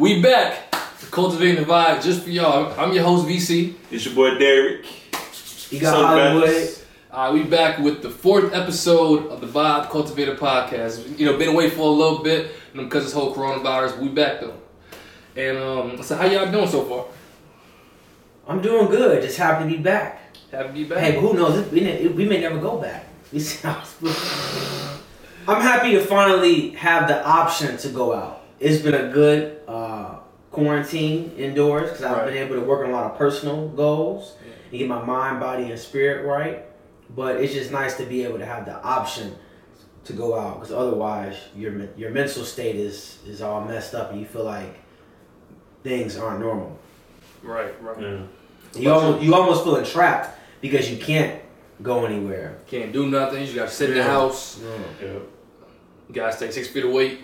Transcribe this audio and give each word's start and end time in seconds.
We 0.00 0.22
back. 0.22 0.70
To 1.00 1.06
cultivating 1.10 1.56
the 1.56 1.70
vibe 1.70 2.02
just 2.02 2.22
for 2.22 2.30
y'all. 2.30 2.72
I'm 2.80 2.90
your 2.94 3.04
host 3.04 3.26
VC. 3.26 3.74
It's 3.90 4.06
your 4.06 4.14
boy 4.14 4.38
Derek. 4.38 4.86
You 5.70 5.78
got 5.78 5.92
So 5.94 6.06
Hollywood. 6.06 6.44
fellas, 6.48 6.84
Uh, 7.10 7.30
we 7.34 7.42
back 7.42 7.78
with 7.80 8.00
the 8.00 8.08
fourth 8.08 8.54
episode 8.54 9.26
of 9.26 9.42
the 9.42 9.46
Vibe 9.46 9.90
Cultivator 9.90 10.36
podcast. 10.36 11.18
You 11.18 11.26
know, 11.26 11.36
been 11.36 11.50
away 11.50 11.68
for 11.68 11.82
a 11.82 11.90
little 11.90 12.22
bit 12.22 12.50
you 12.72 12.80
know, 12.80 12.84
because 12.84 13.02
of 13.02 13.04
this 13.08 13.12
whole 13.12 13.34
coronavirus. 13.34 13.98
We 13.98 14.08
back 14.08 14.40
though. 14.40 14.54
And 15.36 15.58
um, 15.58 16.02
so 16.02 16.16
how 16.16 16.24
y'all 16.24 16.50
doing 16.50 16.66
so 16.68 16.82
far? 16.84 17.04
I'm 18.48 18.62
doing 18.62 18.86
good. 18.86 19.20
Just 19.20 19.36
happy 19.36 19.68
to 19.70 19.76
be 19.76 19.82
back. 19.82 20.34
Happy 20.50 20.68
to 20.68 20.72
be 20.72 20.84
back. 20.84 20.98
Hey, 21.00 21.20
who 21.20 21.34
knows? 21.34 21.70
We, 21.70 21.82
may- 21.82 22.06
we 22.08 22.24
may 22.24 22.40
never 22.40 22.58
go 22.58 22.78
back. 22.78 23.04
We 23.34 23.38
see 23.46 23.68
I'm 23.68 25.60
happy 25.60 25.92
to 25.92 26.00
finally 26.06 26.70
have 26.70 27.06
the 27.06 27.22
option 27.22 27.76
to 27.76 27.88
go 27.90 28.14
out. 28.14 28.39
It's 28.60 28.82
been 28.82 28.94
a 28.94 29.08
good 29.10 29.60
uh, 29.66 30.16
quarantine 30.50 31.32
indoors 31.36 31.88
because 31.90 32.04
I've 32.04 32.16
Right. 32.18 32.26
been 32.26 32.36
able 32.36 32.56
to 32.56 32.60
work 32.62 32.84
on 32.84 32.90
a 32.90 32.92
lot 32.92 33.10
of 33.10 33.16
personal 33.18 33.68
goals 33.68 34.34
and 34.70 34.78
get 34.78 34.86
my 34.88 35.02
mind, 35.02 35.40
body, 35.40 35.64
and 35.70 35.78
spirit 35.78 36.26
right. 36.26 36.64
But 37.16 37.36
it's 37.36 37.54
just 37.54 37.72
nice 37.72 37.96
to 37.96 38.04
be 38.04 38.22
able 38.24 38.38
to 38.38 38.44
have 38.44 38.66
the 38.66 38.76
option 38.82 39.34
to 40.04 40.12
go 40.12 40.38
out 40.38 40.54
because 40.60 40.72
otherwise 40.72 41.36
your 41.56 41.72
your 41.96 42.10
mental 42.10 42.44
state 42.44 42.76
is 42.76 43.18
is 43.26 43.42
all 43.42 43.62
messed 43.64 43.94
up 43.94 44.10
and 44.12 44.20
you 44.20 44.26
feel 44.26 44.44
like 44.44 44.74
things 45.82 46.16
aren't 46.16 46.40
normal. 46.40 46.78
Right, 47.42 47.72
right. 47.82 48.00
yeah. 48.00 48.18
You 48.76 48.90
almost 48.92 49.22
you 49.24 49.34
almost 49.34 49.64
feeling 49.64 49.84
trapped 49.84 50.38
because 50.60 50.90
you 50.90 50.98
can't 50.98 51.40
go 51.82 52.04
anywhere. 52.04 52.58
Can't 52.66 52.92
do 52.92 53.06
nothing. 53.08 53.44
You 53.46 53.54
gotta 53.54 53.70
sit 53.70 53.90
in 53.90 53.96
the 53.96 54.02
Yeah. 54.02 54.06
house. 54.06 54.60
yeah. 55.02 55.08
You 55.08 56.14
gotta 56.14 56.32
stay 56.36 56.50
six 56.50 56.68
feet 56.68 56.84
away. 56.84 57.18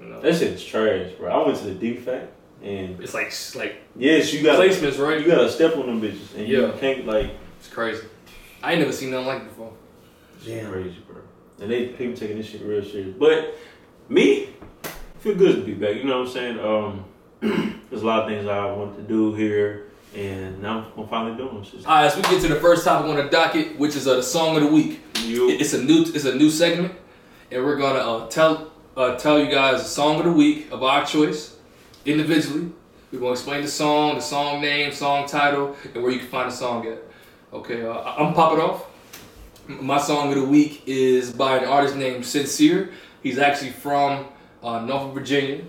You 0.00 0.06
know, 0.06 0.20
That 0.20 0.34
shit's 0.34 0.64
trash, 0.64 1.12
bro. 1.18 1.30
I 1.30 1.46
went 1.46 1.58
to 1.58 1.64
the 1.72 1.74
DFAC 1.94 2.26
and 2.62 3.00
it's 3.00 3.14
like 3.14 3.32
like 3.54 3.76
yes, 3.96 4.32
you 4.32 4.42
got 4.42 4.58
placements, 4.58 4.98
right? 4.98 5.20
you 5.20 5.26
gotta 5.26 5.50
step 5.50 5.76
on 5.76 5.86
them 5.86 6.00
bitches 6.00 6.34
and 6.36 6.48
you 6.48 6.62
Yeah. 6.66 6.72
can't 6.78 7.06
like 7.06 7.30
It's 7.60 7.68
crazy. 7.68 8.04
I 8.62 8.72
ain't 8.72 8.80
never 8.80 8.92
seen 8.92 9.10
nothing 9.10 9.26
like 9.26 9.42
it 9.42 9.48
before. 9.48 9.72
it's 10.36 10.46
Damn. 10.46 10.70
crazy, 10.72 10.96
bro. 11.06 11.16
And 11.60 11.70
they 11.70 11.86
people 11.88 12.16
taking 12.16 12.36
this 12.38 12.46
shit 12.46 12.62
real 12.62 12.82
serious. 12.84 13.14
But 13.18 13.54
me, 14.08 14.48
feel 15.20 15.34
good 15.36 15.56
to 15.56 15.62
be 15.62 15.74
back. 15.74 15.96
You 15.96 16.04
know 16.04 16.20
what 16.20 16.28
I'm 16.28 16.32
saying? 16.32 16.58
Um, 16.58 17.04
there's 17.90 18.02
a 18.02 18.06
lot 18.06 18.22
of 18.22 18.28
things 18.28 18.46
I 18.48 18.64
want 18.72 18.96
to 18.96 19.02
do 19.02 19.34
here, 19.34 19.84
and 20.14 20.60
now 20.62 20.86
I'm 20.96 21.06
finally 21.08 21.36
doing 21.36 21.54
them. 21.54 21.64
Shit. 21.64 21.86
All 21.86 21.94
right, 22.02 22.10
so 22.10 22.16
we 22.16 22.22
get 22.22 22.40
to 22.42 22.48
the 22.48 22.60
first 22.60 22.84
topic 22.84 23.08
on 23.08 23.16
the 23.16 23.24
docket, 23.24 23.78
which 23.78 23.94
is 23.96 24.06
uh, 24.08 24.16
the 24.16 24.22
song 24.22 24.56
of 24.56 24.62
the 24.62 24.68
week. 24.68 25.00
You, 25.22 25.50
It's 25.50 25.72
a 25.74 25.82
new 25.82 26.02
it's 26.02 26.24
a 26.24 26.34
new 26.34 26.50
segment, 26.50 26.94
and 27.50 27.62
we're 27.64 27.76
gonna 27.76 27.98
uh, 28.00 28.26
tell 28.28 28.63
uh, 28.96 29.16
tell 29.16 29.38
you 29.38 29.50
guys 29.50 29.80
a 29.80 29.84
song 29.84 30.18
of 30.18 30.24
the 30.24 30.32
week 30.32 30.70
of 30.70 30.82
our 30.82 31.04
choice 31.04 31.56
individually. 32.04 32.70
We're 33.12 33.20
gonna 33.20 33.32
explain 33.32 33.62
the 33.62 33.68
song, 33.68 34.16
the 34.16 34.20
song 34.20 34.60
name, 34.60 34.92
song 34.92 35.26
title, 35.26 35.76
and 35.94 36.02
where 36.02 36.12
you 36.12 36.18
can 36.18 36.28
find 36.28 36.50
the 36.50 36.54
song 36.54 36.86
at. 36.86 36.98
Okay, 37.52 37.84
uh, 37.84 37.92
I'm 37.92 38.18
gonna 38.18 38.34
pop 38.34 38.52
it 38.52 38.58
off. 38.58 38.86
My 39.68 39.98
song 39.98 40.28
of 40.28 40.34
the 40.34 40.44
week 40.44 40.82
is 40.86 41.32
by 41.32 41.58
an 41.58 41.64
artist 41.64 41.96
named 41.96 42.24
Sincere. 42.24 42.92
He's 43.22 43.38
actually 43.38 43.70
from 43.70 44.26
uh, 44.62 44.80
Norfolk, 44.80 45.14
Virginia. 45.14 45.64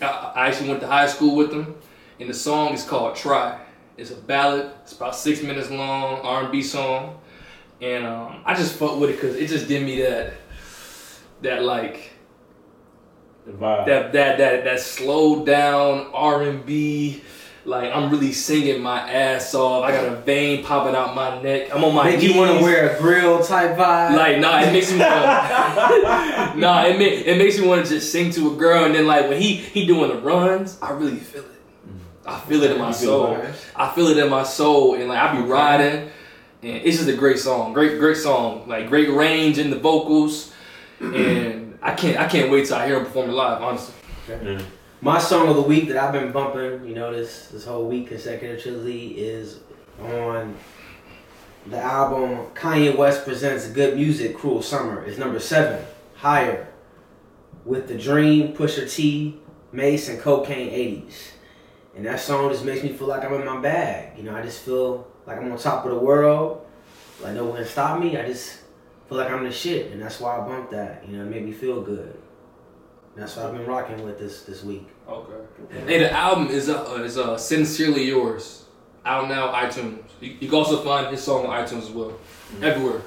I, 0.00 0.48
actually 0.48 0.68
went 0.68 0.80
to 0.80 0.86
high 0.86 1.06
school 1.06 1.36
with 1.36 1.52
him, 1.52 1.74
and 2.20 2.28
the 2.28 2.34
song 2.34 2.72
is 2.72 2.84
called 2.84 3.16
"Try." 3.16 3.60
It's 3.96 4.10
a 4.10 4.16
ballad. 4.16 4.70
It's 4.82 4.92
about 4.92 5.16
six 5.16 5.42
minutes 5.42 5.70
long, 5.70 6.20
R&B 6.20 6.62
song 6.62 7.18
and 7.80 8.04
um, 8.06 8.42
I 8.44 8.54
just 8.54 8.74
fucked 8.74 8.98
with 8.98 9.10
it 9.10 9.14
because 9.14 9.36
it 9.36 9.48
just 9.48 9.68
give 9.68 9.82
me 9.82 10.02
that 10.02 10.34
that 11.42 11.62
like. 11.62 12.12
That 13.56 14.12
that 14.12 14.38
that 14.38 14.64
that 14.64 14.80
slowed 14.80 15.46
down 15.46 16.10
R 16.12 16.42
and 16.42 16.64
B. 16.64 17.22
Like 17.64 17.92
I'm 17.94 18.10
really 18.10 18.32
singing 18.32 18.80
my 18.80 18.98
ass 19.10 19.54
off. 19.54 19.84
I 19.84 19.90
got 19.90 20.10
a 20.10 20.16
vein 20.16 20.64
popping 20.64 20.94
out 20.94 21.14
my 21.14 21.42
neck. 21.42 21.68
I'm 21.74 21.84
on 21.84 21.94
my 21.94 22.04
Make 22.04 22.20
knees. 22.20 22.30
you 22.30 22.38
want 22.38 22.56
to 22.58 22.64
wear 22.64 22.96
a 22.96 22.98
grill 22.98 23.42
type 23.44 23.76
vibe. 23.76 24.16
Like 24.16 24.38
nah, 24.38 24.60
it 24.60 24.72
makes 24.72 24.90
me 24.90 24.98
want. 25.00 26.56
nah, 26.58 26.86
it 26.86 26.98
make, 26.98 27.26
it 27.26 27.36
makes 27.36 27.58
me 27.58 27.66
want 27.66 27.84
to 27.84 27.90
just 27.90 28.10
sing 28.10 28.30
to 28.32 28.54
a 28.54 28.56
girl, 28.56 28.84
and 28.84 28.94
then 28.94 29.06
like 29.06 29.28
when 29.28 29.40
he 29.40 29.56
he 29.56 29.86
doing 29.86 30.08
the 30.08 30.16
runs, 30.16 30.78
I 30.80 30.92
really 30.92 31.18
feel 31.18 31.42
it. 31.42 31.50
I 32.26 32.40
feel 32.40 32.62
it 32.62 32.70
in 32.70 32.78
my 32.78 32.90
soul. 32.90 33.42
I 33.76 33.92
feel 33.94 34.06
it 34.08 34.18
in 34.18 34.30
my 34.30 34.44
soul, 34.44 34.94
and 34.94 35.08
like 35.08 35.18
I 35.18 35.34
be 35.38 35.42
riding, 35.42 36.10
and 36.62 36.76
it's 36.76 36.96
just 36.96 37.08
a 37.08 37.16
great 37.16 37.38
song, 37.38 37.74
great 37.74 37.98
great 37.98 38.16
song, 38.16 38.66
like 38.66 38.88
great 38.88 39.10
range 39.10 39.58
in 39.58 39.68
the 39.70 39.78
vocals, 39.78 40.52
and 41.00 41.57
I 41.82 41.94
can't 41.94 42.18
I 42.18 42.26
can't 42.26 42.50
wait 42.50 42.66
till 42.66 42.76
I 42.76 42.86
hear 42.86 42.98
him 42.98 43.04
perform 43.04 43.30
it 43.30 43.34
live. 43.34 43.62
Honestly, 43.62 43.94
Yeah. 44.28 44.60
My 45.00 45.18
song 45.18 45.48
of 45.48 45.54
the 45.54 45.62
week 45.62 45.88
that 45.88 45.96
I've 45.96 46.12
been 46.12 46.32
bumping, 46.32 46.86
you 46.88 46.94
know, 46.94 47.12
this 47.12 47.48
this 47.48 47.64
whole 47.64 47.86
week 47.88 48.08
consecutively 48.08 49.18
is 49.18 49.60
on 50.00 50.56
the 51.66 51.78
album 51.78 52.46
Kanye 52.54 52.96
West 52.96 53.24
presents 53.24 53.68
Good 53.68 53.96
Music, 53.96 54.36
Cruel 54.36 54.62
Summer. 54.62 55.04
It's 55.04 55.18
number 55.18 55.38
seven, 55.38 55.84
higher, 56.16 56.66
with 57.64 57.88
the 57.88 57.96
Dream, 57.96 58.54
Pusha 58.54 58.92
T, 58.92 59.38
Mace, 59.72 60.08
and 60.08 60.20
Cocaine 60.20 60.70
80s. 60.70 61.32
And 61.94 62.06
that 62.06 62.20
song 62.20 62.50
just 62.50 62.64
makes 62.64 62.82
me 62.82 62.90
feel 62.90 63.08
like 63.08 63.24
I'm 63.24 63.34
in 63.34 63.44
my 63.44 63.60
bag. 63.60 64.16
You 64.16 64.24
know, 64.24 64.34
I 64.34 64.42
just 64.42 64.62
feel 64.62 65.06
like 65.26 65.36
I'm 65.38 65.50
on 65.52 65.58
top 65.58 65.84
of 65.84 65.90
the 65.90 65.98
world. 65.98 66.64
Like 67.22 67.34
no 67.34 67.44
one 67.44 67.56
can 67.56 67.66
stop 67.66 68.00
me. 68.00 68.16
I 68.16 68.26
just 68.26 68.58
feel 69.08 69.18
like 69.18 69.30
I'm 69.30 69.44
the 69.44 69.52
shit, 69.52 69.92
and 69.92 70.00
that's 70.02 70.20
why 70.20 70.36
I 70.38 70.46
bumped 70.46 70.70
that. 70.72 71.04
You 71.08 71.16
know, 71.16 71.24
it 71.24 71.30
made 71.30 71.44
me 71.44 71.52
feel 71.52 71.80
good. 71.82 72.16
And 73.14 73.22
that's 73.22 73.36
what 73.36 73.46
I've 73.46 73.52
been 73.56 73.66
rocking 73.66 74.04
with 74.04 74.18
this 74.18 74.42
this 74.42 74.62
week. 74.64 74.86
okay. 75.08 75.32
Hey, 75.86 75.98
the 75.98 76.12
album 76.12 76.48
is 76.48 76.68
uh, 76.68 77.02
is 77.04 77.18
uh, 77.18 77.36
sincerely 77.36 78.04
yours. 78.04 78.64
Out 79.04 79.28
now, 79.28 79.52
iTunes. 79.52 80.00
You, 80.20 80.36
you 80.40 80.48
can 80.48 80.58
also 80.58 80.82
find 80.82 81.06
his 81.10 81.22
song 81.22 81.46
on 81.46 81.64
iTunes 81.64 81.82
as 81.84 81.90
well, 81.90 82.12
everywhere. 82.62 83.00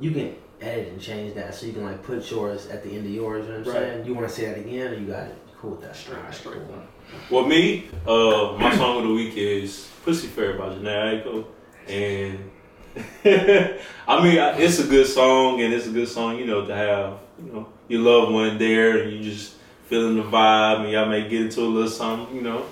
You 0.00 0.12
can 0.12 0.36
edit 0.60 0.88
and 0.88 1.00
change 1.00 1.34
that 1.34 1.54
so 1.54 1.66
you 1.66 1.72
can 1.74 1.84
like 1.84 2.02
put 2.02 2.28
yours 2.30 2.66
at 2.68 2.82
the 2.82 2.90
end 2.90 3.04
of 3.06 3.12
yours. 3.12 3.44
You 3.46 3.52
know 3.52 3.58
what 3.58 3.68
I'm 3.68 3.74
Right. 3.74 3.82
saying? 3.92 4.06
You 4.06 4.14
want 4.14 4.28
to 4.28 4.34
say 4.34 4.46
that 4.46 4.58
again, 4.58 4.92
or 4.92 4.94
you 4.94 5.06
got 5.06 5.24
it? 5.26 5.36
Cool 5.58 5.72
with 5.72 5.82
that. 5.82 5.94
Straight, 5.94 6.16
Alright, 6.18 6.34
straight 6.34 6.54
cool. 6.66 6.76
one. 6.76 6.86
Well, 7.30 7.44
me, 7.46 7.88
uh, 8.06 8.56
my 8.58 8.74
song 8.76 8.98
of 9.02 9.08
the 9.08 9.12
week 9.14 9.34
is 9.36 9.88
"Pussy 10.04 10.28
Fair" 10.28 10.56
by 10.56 10.68
Jhené 10.70 11.22
Aiko, 11.24 11.44
and 11.86 12.50
I 13.24 14.20
mean 14.24 14.36
it's 14.60 14.78
a 14.80 14.86
good 14.86 15.06
song, 15.06 15.60
and 15.60 15.72
it's 15.72 15.86
a 15.86 15.90
good 15.90 16.08
song, 16.08 16.38
you 16.38 16.46
know, 16.46 16.66
to 16.66 16.74
have 16.74 17.18
you 17.44 17.52
know 17.52 17.68
your 17.88 18.00
loved 18.00 18.32
one 18.32 18.58
there, 18.58 19.02
and 19.02 19.12
you 19.12 19.22
just 19.22 19.54
feeling 19.86 20.16
the 20.16 20.22
vibe, 20.22 20.80
and 20.84 20.90
y'all 20.90 21.06
may 21.08 21.28
get 21.28 21.42
into 21.42 21.60
a 21.60 21.62
little 21.62 21.88
something, 21.90 22.34
you 22.34 22.42
know, 22.42 22.64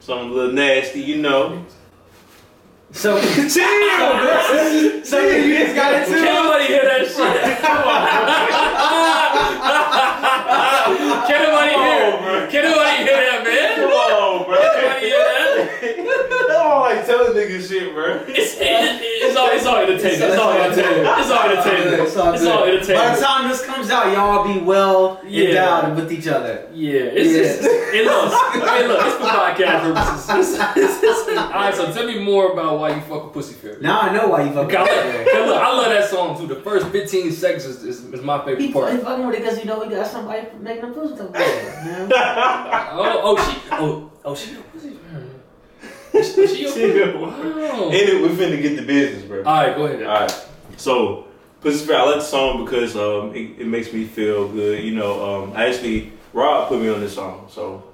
something 0.00 0.30
a 0.30 0.32
little 0.32 0.52
nasty, 0.52 1.00
you 1.00 1.16
know. 1.18 1.64
So, 2.92 3.20
so 3.20 3.60
you 3.60 5.02
just 5.02 5.74
got 5.74 5.92
Can 5.92 6.02
into 6.04 6.16
it? 6.16 6.24
nobody 6.24 6.64
hear 6.66 6.84
that 6.84 7.06
shit? 7.06 7.16
Can 11.26 11.42
nobody 11.42 11.74
hear? 11.74 12.46
Can 12.50 12.62
nobody 12.70 12.96
hear 13.02 13.18
that, 13.18 13.40
man? 13.44 13.74
Come 13.76 13.90
on, 13.90 14.44
bro. 14.44 14.56
Can 14.56 14.82
nobody 14.82 15.06
hear 15.06 15.18
that? 15.18 15.34
I 15.98 16.46
don't 16.48 16.80
like 16.80 17.06
telling 17.06 17.32
niggas 17.34 17.68
shit, 17.68 17.94
bro. 17.94 18.24
It's, 18.28 18.54
it, 18.56 19.00
it's 19.02 19.36
all 19.36 19.48
it's 19.50 19.66
all 19.66 19.76
entertainment. 19.76 20.32
It's 20.32 20.38
all 20.38 20.52
entertainment. 20.52 21.18
It's 21.18 21.30
all 21.30 21.48
entertainment. 21.48 22.02
It's 22.02 22.16
all 22.16 22.32
It's 22.34 22.44
all 22.46 22.64
good. 22.64 22.80
By 22.86 23.14
the 23.14 23.20
time 23.22 23.48
this 23.48 23.64
comes 23.64 23.90
out, 23.90 24.12
y'all 24.12 24.46
be 24.52 24.60
well 24.60 25.20
Yeah. 25.26 25.48
endowed 25.48 25.96
with 25.96 26.12
each 26.12 26.26
other. 26.28 26.66
Yeah, 26.72 26.92
it's 27.14 27.32
Yeah. 27.32 27.42
just 27.42 27.62
it 27.94 28.04
looks. 28.06 28.34
Hey, 28.70 28.88
look, 28.88 29.00
it's 29.06 29.16
for 29.16 29.24
podcast 29.24 29.82
purposes. 29.94 30.54
It's- 30.58 30.76
it's- 30.76 31.02
it's- 31.02 31.38
all 31.38 31.50
right, 31.50 31.74
so 31.74 31.92
tell 31.92 32.06
me 32.06 32.18
more 32.18 32.52
about 32.52 32.78
why 32.78 32.94
you 32.94 33.00
fuck 33.02 33.24
with 33.24 33.32
Pussy 33.34 33.54
Fairy. 33.54 33.80
Now 33.80 34.00
I 34.00 34.12
know 34.12 34.28
why 34.28 34.42
you 34.42 34.52
fucking. 34.52 34.76
Okay, 34.76 34.76
I, 34.76 34.86
love, 34.86 35.26
hey, 35.26 35.46
look, 35.46 35.62
I 35.62 35.72
love 35.76 35.86
that 35.86 36.08
song 36.10 36.38
too. 36.38 36.46
The 36.46 36.60
first 36.60 36.88
15 36.88 37.32
seconds 37.32 37.64
is, 37.66 37.82
is, 37.84 38.04
is 38.04 38.22
my 38.22 38.38
favorite 38.38 38.60
He 38.60 38.72
part. 38.72 38.90
fucking 38.90 39.04
fucking 39.04 39.26
with 39.26 39.36
it 39.36 39.42
because 39.42 39.58
you 39.58 39.64
know 39.64 39.80
he 39.82 39.90
got 39.90 40.06
somebody 40.06 40.46
making 40.60 40.84
a 40.84 40.88
pussy 40.88 41.16
talk. 41.16 41.32
Man. 41.32 42.10
Oh, 42.96 43.20
oh, 43.36 43.36
she, 43.50 43.58
oh, 43.72 44.10
oh, 44.24 44.34
she, 44.34 44.56
pussy. 46.14 46.40
Is 46.42 46.74
she 46.74 46.82
okay? 47.02 47.16
Wow. 47.16 47.88
Anyway, 47.90 48.22
we 48.22 48.28
finna 48.28 48.60
get 48.60 48.76
the 48.76 48.82
business, 48.82 49.24
bro. 49.24 49.42
All 49.44 49.44
right, 49.44 49.76
go 49.76 49.86
ahead. 49.86 50.02
All 50.04 50.20
right. 50.20 50.46
So, 50.76 51.26
Pussy 51.60 51.86
Fair, 51.86 51.98
I 51.98 52.02
like 52.04 52.14
the 52.16 52.20
song 52.22 52.64
because 52.64 52.96
um, 52.96 53.34
it, 53.34 53.60
it 53.60 53.66
makes 53.66 53.92
me 53.92 54.04
feel 54.04 54.48
good. 54.48 54.82
You 54.82 54.94
know, 54.94 55.44
um, 55.44 55.56
actually, 55.56 56.12
Rob 56.32 56.68
put 56.68 56.80
me 56.80 56.88
on 56.88 57.00
this 57.00 57.14
song. 57.14 57.48
So, 57.50 57.84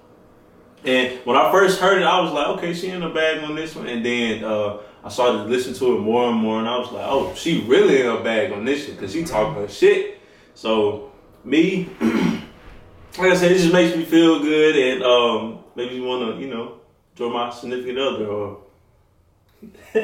and 0.85 1.19
when 1.25 1.37
I 1.37 1.51
first 1.53 1.81
heard 1.81 2.01
it, 2.01 2.05
I 2.05 2.21
was 2.21 2.33
like, 2.33 2.47
okay, 2.59 2.75
she 2.75 2.89
in 2.89 3.03
a 3.03 3.11
bag 3.13 3.45
on 3.45 3.55
this 3.55 3.75
one. 3.75 3.87
And 3.87 4.05
then 4.05 4.45
uh, 4.45 4.79
I 5.05 5.09
started 5.09 5.39
to 5.39 5.45
listen 5.45 5.75
to 5.75 5.97
it 5.97 6.01
more 6.01 6.29
and 6.29 6.39
more, 6.39 6.59
and 6.59 6.69
I 6.69 6.79
was 6.79 6.91
like, 6.91 7.07
oh, 7.07 7.35
she 7.35 7.63
really 7.63 8.01
in 8.01 8.07
a 8.07 8.23
bag 8.23 8.53
on 8.53 8.65
this 8.65 8.87
shit 8.87 8.97
because 8.97 9.13
she 9.13 9.25
talking 9.25 9.55
her 9.55 9.69
shit. 9.69 10.21
So, 10.55 11.13
me, 11.45 11.89
like 12.01 13.33
I 13.33 13.37
said, 13.37 13.53
it 13.53 13.59
just 13.59 13.73
makes 13.73 13.97
me 13.97 14.05
feel 14.05 14.41
good 14.41 14.77
and 14.77 15.03
um, 15.03 15.65
makes 15.75 15.93
me 15.93 16.01
want 16.01 16.35
to, 16.35 16.43
you 16.43 16.53
know, 16.53 16.80
join 17.21 17.33
my 17.35 17.51
significant 17.51 17.99
other 17.99 18.27
or. 18.27 18.59
I 19.95 20.01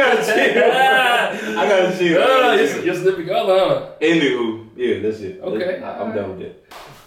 gotta 0.00 0.24
chill. 0.24 0.72
I 0.72 1.68
gotta 1.68 1.98
chill. 1.98 2.22
I 2.22 2.26
gotta 2.26 2.62
your, 2.62 2.72
chill. 2.72 2.84
your 2.84 2.94
significant 2.96 3.30
other, 3.30 3.92
Anywho, 4.00 4.66
yeah, 4.76 4.98
that's 5.00 5.20
it. 5.20 5.40
Okay. 5.40 5.80
I- 5.82 6.00
I'm 6.02 6.14
done 6.14 6.30
with 6.30 6.38
that. 6.40 6.64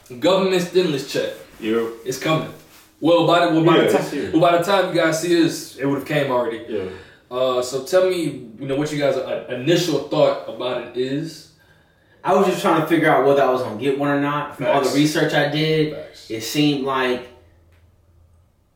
huh? 0.10 0.16
Government 0.20 0.62
stimulus 0.62 1.12
check. 1.12 1.34
You're 1.60 1.92
It's 2.06 2.18
coming. 2.18 2.54
Well, 3.02 3.28
by 3.28 3.46
the 3.46 3.52
well, 3.54 3.66
by 3.66 3.78
Yeah, 3.78 3.88
the 3.92 3.98
time 3.98 4.32
well, 4.32 4.42
by 4.52 4.58
the 4.58 4.64
time 4.64 4.96
you 4.96 5.02
guys 5.02 5.22
see 5.22 5.36
this, 5.36 5.76
it 5.78 5.86
would 5.86 6.00
have 6.00 6.08
came 6.08 6.32
already. 6.32 6.64
yeah. 6.70 6.86
Uh, 7.30 7.62
so 7.62 7.84
tell 7.84 8.10
me, 8.10 8.50
you 8.60 8.68
know, 8.68 8.76
what 8.76 8.92
you 8.92 9.00
guys' 9.00 9.18
uh, 9.18 9.46
initial 9.50 10.08
thought 10.08 10.48
about 10.48 10.84
it 10.88 10.96
is. 10.98 11.50
I 12.24 12.34
was 12.36 12.46
just 12.48 12.62
trying 12.62 12.80
to 12.80 12.88
figure 12.88 13.10
out 13.12 13.26
whether 13.28 13.42
I 13.44 13.50
was 13.52 13.62
gonna 13.64 13.82
get 13.82 14.00
one 14.00 14.08
or 14.10 14.22
not. 14.22 14.56
From 14.56 14.68
all 14.68 14.82
the 14.82 14.92
research 14.96 15.34
I 15.34 15.50
did, 15.50 15.94
Facts. 15.94 16.32
it 16.32 16.42
seemed 16.42 16.86
like 16.86 17.28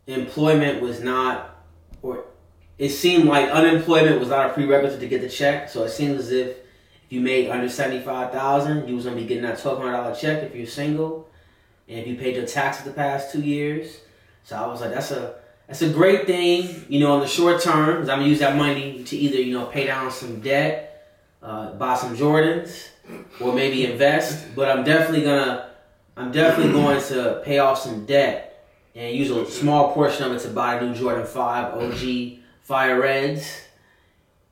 employment 0.07 0.81
was 0.81 1.01
not, 1.01 1.63
or 2.01 2.25
it 2.77 2.89
seemed 2.89 3.25
like 3.25 3.49
unemployment 3.49 4.19
was 4.19 4.29
not 4.29 4.49
a 4.49 4.53
prerequisite 4.53 4.99
to 4.99 5.07
get 5.07 5.21
the 5.21 5.29
check. 5.29 5.69
So 5.69 5.83
it 5.83 5.89
seems 5.89 6.19
as 6.19 6.31
if 6.31 6.47
if 6.49 7.13
you 7.13 7.21
made 7.21 7.49
under 7.49 7.69
seventy 7.69 8.01
five 8.03 8.31
thousand, 8.31 8.87
you 8.87 8.95
was 8.95 9.05
gonna 9.05 9.15
be 9.17 9.25
getting 9.25 9.43
that 9.43 9.59
twelve 9.59 9.79
hundred 9.79 9.93
dollar 9.93 10.15
check 10.15 10.43
if 10.43 10.55
you're 10.55 10.65
single, 10.67 11.29
and 11.87 11.99
if 11.99 12.07
you 12.07 12.15
paid 12.15 12.35
your 12.35 12.45
taxes 12.45 12.85
the 12.85 12.91
past 12.91 13.31
two 13.31 13.41
years. 13.41 13.99
So 14.43 14.55
I 14.55 14.65
was 14.67 14.81
like, 14.81 14.91
that's 14.91 15.11
a 15.11 15.35
that's 15.67 15.81
a 15.81 15.89
great 15.89 16.25
thing, 16.25 16.85
you 16.87 16.99
know, 17.01 17.15
in 17.15 17.21
the 17.21 17.27
short 17.27 17.61
term. 17.61 17.99
'cause 17.99 18.09
I'm 18.09 18.19
gonna 18.19 18.29
use 18.29 18.39
that 18.39 18.55
money 18.55 19.03
to 19.03 19.17
either 19.17 19.37
you 19.37 19.57
know 19.57 19.65
pay 19.65 19.85
down 19.85 20.09
some 20.11 20.39
debt, 20.39 21.05
uh, 21.43 21.73
buy 21.73 21.95
some 21.95 22.15
Jordans, 22.15 22.87
or 23.41 23.53
maybe 23.53 23.85
invest. 23.85 24.55
But 24.55 24.69
I'm 24.69 24.83
definitely 24.85 25.23
gonna 25.25 25.69
I'm 26.15 26.31
definitely 26.31 26.71
going 26.73 27.01
to 27.03 27.41
pay 27.45 27.59
off 27.59 27.79
some 27.79 28.05
debt 28.05 28.56
and 28.97 29.15
use 29.15 29.29
a 29.29 29.45
small 29.49 29.93
portion 29.93 30.25
of 30.25 30.33
it 30.33 30.39
to 30.39 30.49
buy 30.49 30.79
new 30.79 30.93
Jordan 30.93 31.25
5 31.25 31.73
OG 31.75 32.39
Fire 32.63 32.99
Reds. 32.99 33.61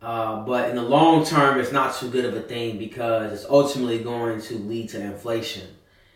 Uh, 0.01 0.43
but 0.43 0.69
in 0.69 0.75
the 0.75 0.83
long 0.83 1.25
term, 1.25 1.59
it's 1.59 1.71
not 1.71 1.95
too 1.95 2.09
good 2.09 2.25
of 2.25 2.35
a 2.35 2.41
thing 2.41 2.77
because 2.77 3.33
it's 3.33 3.49
ultimately 3.49 3.99
going 3.99 4.39
to 4.39 4.59
lead 4.59 4.89
to 4.89 5.01
inflation. 5.01 5.67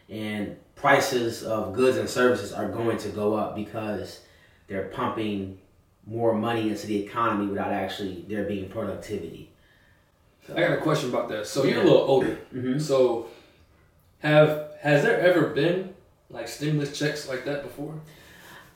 And 0.10 0.58
prices 0.76 1.44
of 1.44 1.74
goods 1.74 1.98
and 1.98 2.08
services 2.08 2.54
are 2.54 2.68
going 2.68 2.98
to 3.00 3.10
go 3.10 3.34
up 3.34 3.56
because 3.56 4.20
they're 4.68 4.90
pumping 4.90 5.58
more 6.06 6.34
money 6.34 6.70
into 6.70 6.86
the 6.86 7.04
economy 7.04 7.48
without 7.48 7.72
actually 7.72 8.26
there 8.28 8.44
being 8.44 8.70
productivity. 8.70 9.52
I 10.56 10.62
got 10.62 10.72
a 10.74 10.78
question 10.78 11.10
about 11.10 11.30
that. 11.30 11.48
So 11.48 11.64
you're 11.64 11.82
a 11.82 11.84
little 11.84 12.02
older. 12.02 12.36
hmm 12.52 12.80
So 12.80 13.28
have 14.20 14.72
has 14.82 15.04
there 15.04 15.20
ever 15.20 15.48
been 15.50 15.89
like 16.30 16.48
stimulus 16.48 16.98
checks 16.98 17.28
like 17.28 17.46
that 17.46 17.64
before? 17.64 18.00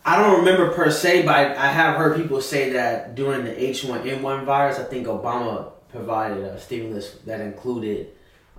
I 0.06 0.18
don't 0.22 0.40
remember 0.40 0.74
per 0.74 0.92
se, 0.92 1.24
but 1.26 1.34
I, 1.34 1.68
have 1.68 1.96
heard 1.96 2.18
people 2.18 2.42
say 2.42 2.72
that 2.72 3.16
during 3.16 3.46
the 3.46 3.52
H1N1 3.52 4.44
virus, 4.44 4.78
I 4.78 4.84
think 4.84 5.08
Obama 5.08 5.72
provided 5.90 6.44
a 6.44 6.60
stimulus 6.60 7.12
that 7.26 7.40
included 7.40 8.10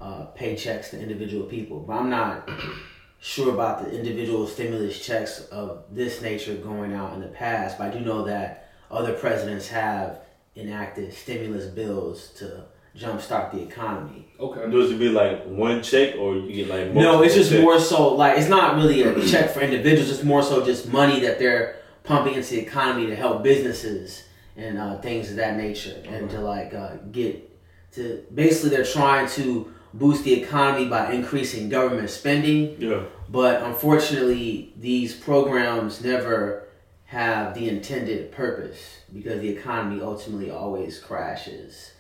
uh, 0.01 0.29
paychecks 0.39 0.91
to 0.91 1.01
individual 1.01 1.45
people. 1.47 1.81
But 1.81 1.95
I'm 1.95 2.09
not 2.09 2.49
sure 3.21 3.53
about 3.53 3.85
the 3.85 3.91
individual 3.95 4.47
stimulus 4.47 5.05
checks 5.05 5.41
of 5.47 5.85
this 5.91 6.23
nature 6.23 6.55
going 6.55 6.95
out 6.95 7.13
in 7.13 7.21
the 7.21 7.29
past. 7.29 7.77
But 7.77 7.89
I 7.89 7.99
do 7.99 8.01
know 8.01 8.25
that 8.25 8.71
other 8.91 9.13
presidents 9.13 9.69
have 9.69 10.21
enacted 10.57 11.13
stimulus 11.13 11.67
bills 11.67 12.29
to 12.37 12.65
jumpstart 12.97 13.53
the 13.53 13.63
economy. 13.63 14.29
Okay. 14.39 14.71
Does 14.71 14.91
it 14.91 14.99
be 14.99 15.09
like 15.09 15.45
one 15.45 15.83
check 15.83 16.17
or 16.17 16.37
you 16.37 16.65
get 16.65 16.69
like 16.69 16.93
No, 16.93 17.23
it's 17.23 17.35
just 17.35 17.51
checks? 17.51 17.63
more 17.63 17.79
so 17.79 18.15
like 18.15 18.39
it's 18.39 18.49
not 18.49 18.77
really 18.77 19.03
a 19.03 19.25
check 19.27 19.51
for 19.51 19.61
individuals. 19.61 20.11
It's 20.11 20.25
more 20.25 20.43
so 20.43 20.65
just 20.65 20.89
money 20.89 21.21
that 21.21 21.39
they're 21.39 21.77
pumping 22.03 22.35
into 22.35 22.51
the 22.55 22.61
economy 22.61 23.07
to 23.07 23.17
help 23.17 23.43
businesses 23.43 24.25
and 24.57 24.79
uh, 24.79 24.99
things 25.01 25.31
of 25.31 25.37
that 25.37 25.57
nature, 25.57 26.01
and 26.07 26.31
to 26.31 26.41
like 26.41 26.75
uh, 26.75 26.97
get 27.11 27.51
to 27.93 28.25
basically 28.35 28.71
they're 28.71 28.85
trying 28.85 29.29
to 29.31 29.73
boost 29.95 30.25
the 30.25 30.33
economy 30.43 30.87
by 30.89 31.13
increasing 31.13 31.69
government 31.69 32.11
spending. 32.11 32.77
Yeah. 32.81 33.03
But 33.29 33.63
unfortunately, 33.63 34.73
these 34.77 35.15
programs 35.15 36.05
never 36.05 36.69
have 37.07 37.55
the 37.55 37.69
intended 37.69 38.31
purpose 38.33 38.99
because 39.13 39.41
the 39.41 39.49
economy 39.49 40.03
ultimately 40.03 40.51
always 40.51 40.99
crashes 40.99 41.93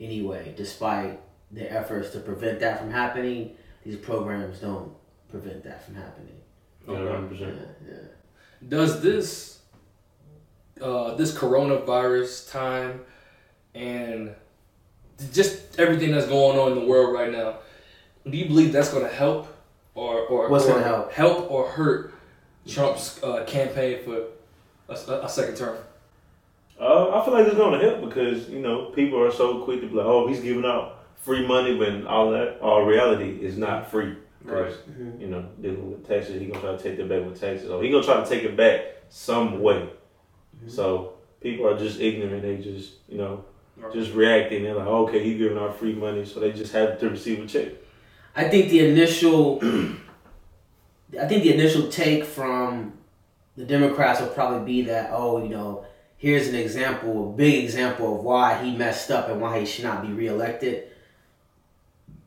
anyway, 0.00 0.54
despite 0.56 1.20
the 1.52 1.70
efforts 1.72 2.10
to 2.10 2.20
prevent 2.20 2.60
that 2.60 2.78
from 2.78 2.90
happening. 2.90 3.56
These 3.84 3.96
programs 3.96 4.58
don't 4.60 4.92
prevent 5.30 5.64
that 5.64 5.84
from 5.84 5.94
happening. 5.96 6.36
Yeah, 6.86 6.94
Okay. 6.94 7.36
100%. 7.36 7.40
Yeah, 7.40 7.48
yeah. 7.88 7.94
Does 8.68 9.00
this 9.02 9.60
uh, 10.80 11.14
this 11.14 11.36
coronavirus 11.36 12.50
time 12.50 13.00
and 13.74 14.34
just 15.32 15.78
everything 15.78 16.12
that's 16.12 16.26
going 16.26 16.58
on 16.58 16.72
in 16.72 16.78
the 16.80 16.86
world 16.86 17.12
right 17.12 17.30
now, 17.30 17.58
do 18.28 18.36
you 18.36 18.46
believe 18.46 18.72
that's 18.72 18.90
going 18.90 19.04
to 19.04 19.12
help 19.12 19.48
or 19.94 20.20
or 20.20 20.48
What's 20.48 20.66
gonna 20.66 20.82
help? 20.82 21.12
help 21.12 21.50
or 21.50 21.68
hurt 21.68 22.14
Trump's 22.66 23.22
uh, 23.22 23.44
campaign 23.44 23.98
for 24.04 24.24
a, 24.88 25.24
a 25.24 25.28
second 25.28 25.56
term? 25.56 25.76
Uh, 26.80 27.10
I 27.14 27.24
feel 27.24 27.34
like 27.34 27.46
it's 27.46 27.56
gonna 27.56 27.78
help 27.78 28.00
because 28.08 28.48
you 28.48 28.60
know 28.60 28.86
people 28.86 29.22
are 29.22 29.30
so 29.30 29.58
quick 29.64 29.80
to 29.82 29.86
be 29.86 29.94
like, 29.94 30.06
"Oh, 30.06 30.26
he's 30.26 30.40
giving 30.40 30.64
out 30.64 31.00
free 31.16 31.46
money," 31.46 31.74
when 31.74 32.06
all 32.06 32.30
that, 32.30 32.58
all 32.62 32.84
reality 32.84 33.38
is 33.42 33.58
not 33.58 33.90
free. 33.90 34.14
'Cause, 34.48 34.78
Mhm. 34.90 35.20
You 35.20 35.26
know, 35.26 35.44
dealing 35.60 35.90
with 35.90 36.08
taxes, 36.08 36.40
he 36.40 36.46
gonna 36.46 36.60
try 36.60 36.74
to 36.74 36.82
take 36.82 36.96
that 36.96 37.08
back 37.10 37.22
with 37.26 37.38
taxes, 37.38 37.70
or 37.70 37.82
he 37.82 37.90
gonna 37.90 38.02
try 38.02 38.22
to 38.24 38.28
take 38.28 38.44
it 38.44 38.56
back 38.56 38.80
some 39.10 39.60
way. 39.60 39.82
So 40.66 41.12
people 41.42 41.66
are 41.68 41.76
just 41.76 42.00
ignorant. 42.00 42.42
They 42.42 42.56
just 42.56 42.94
you 43.08 43.18
know 43.18 43.44
just 43.92 44.14
reacting. 44.14 44.62
They're 44.64 44.74
like, 44.74 44.86
"Okay, 44.86 45.18
he 45.22 45.34
giving 45.36 45.58
out 45.58 45.76
free 45.76 45.92
money," 45.94 46.24
so 46.24 46.40
they 46.40 46.52
just 46.52 46.72
have 46.72 46.98
to 47.00 47.10
receive 47.10 47.42
a 47.44 47.46
check. 47.46 47.68
I 48.34 48.44
think 48.48 48.70
the 48.70 48.80
initial, 48.88 49.58
I 51.20 51.26
think 51.26 51.42
the 51.42 51.52
initial 51.52 51.88
take 51.88 52.24
from 52.24 52.92
the 53.56 53.64
Democrats 53.64 54.20
will 54.20 54.28
probably 54.28 54.64
be 54.64 54.82
that, 54.88 55.10
oh, 55.12 55.42
you 55.42 55.48
know, 55.50 55.84
here's 56.20 56.46
an 56.48 56.54
example, 56.54 57.30
a 57.30 57.36
big 57.36 57.64
example 57.64 58.18
of 58.18 58.22
why 58.24 58.62
he 58.62 58.76
messed 58.76 59.10
up 59.10 59.28
and 59.30 59.40
why 59.40 59.58
he 59.58 59.64
should 59.66 59.84
not 59.84 60.02
be 60.06 60.12
reelected. 60.12 60.84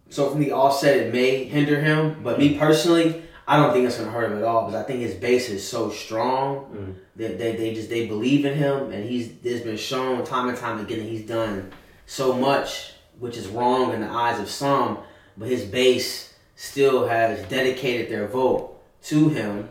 So 0.09 0.29
from 0.31 0.39
the 0.41 0.51
offset, 0.51 0.97
it 0.97 1.13
may 1.13 1.45
hinder 1.45 1.79
him, 1.79 2.21
but 2.23 2.37
me 2.39 2.57
personally, 2.57 3.21
I 3.47 3.57
don't 3.57 3.71
think 3.71 3.85
it's 3.85 3.97
gonna 3.97 4.09
hurt 4.11 4.31
him 4.31 4.37
at 4.37 4.43
all 4.43 4.65
because 4.65 4.81
I 4.81 4.85
think 4.85 4.99
his 5.01 5.13
base 5.15 5.49
is 5.49 5.67
so 5.67 5.89
strong 5.91 6.65
Mm. 6.73 6.95
that 7.17 7.37
they, 7.37 7.55
they 7.55 7.73
just 7.75 7.89
they 7.89 8.07
believe 8.07 8.45
in 8.45 8.55
him, 8.55 8.91
and 8.91 9.03
he's 9.07 9.29
there's 9.43 9.61
been 9.61 9.77
shown 9.77 10.23
time 10.25 10.49
and 10.49 10.57
time 10.57 10.79
again 10.79 10.99
that 10.99 11.05
he's 11.07 11.25
done 11.27 11.71
so 12.07 12.33
much, 12.33 12.93
which 13.19 13.37
is 13.37 13.47
wrong 13.47 13.93
in 13.93 14.01
the 14.01 14.07
eyes 14.09 14.39
of 14.39 14.49
some, 14.49 14.97
but 15.37 15.47
his 15.47 15.63
base 15.65 16.33
still 16.55 17.07
has 17.07 17.43
dedicated 17.47 18.09
their 18.09 18.27
vote 18.27 18.75
to 19.03 19.29
him, 19.29 19.69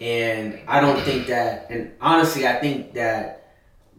and 0.00 0.58
I 0.66 0.80
don't 0.80 1.00
think 1.02 1.28
that, 1.28 1.66
and 1.70 1.92
honestly, 2.00 2.46
I 2.46 2.54
think 2.60 2.94
that 2.94 3.37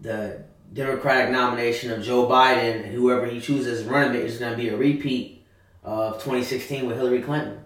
the 0.01 0.44
Democratic 0.74 1.32
nomination 1.32 1.91
of 1.91 2.01
Joe 2.03 2.27
Biden 2.27 2.84
and 2.84 2.86
whoever 2.94 3.25
he 3.25 3.39
chooses 3.41 3.79
as 3.82 3.86
running 3.88 4.13
mate 4.13 4.25
is 4.25 4.38
going 4.38 4.51
to 4.51 4.58
be 4.58 4.70
a 4.70 4.77
repeat 4.77 5.44
of 5.84 6.13
2016 6.15 6.86
with 6.88 6.96
Hillary 6.98 7.22
Clinton. 7.22 7.60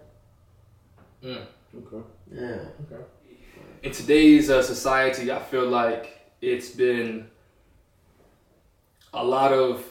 Okay. 1.24 1.38
Yeah. 2.32 2.40
Okay. 2.42 3.04
In 3.84 3.92
today's 3.92 4.50
uh, 4.50 4.62
society, 4.64 5.32
I 5.32 5.40
feel 5.40 5.68
like 5.68 6.18
it's 6.42 6.70
been 6.70 7.28
a 9.14 9.24
lot 9.24 9.52
of 9.52 9.84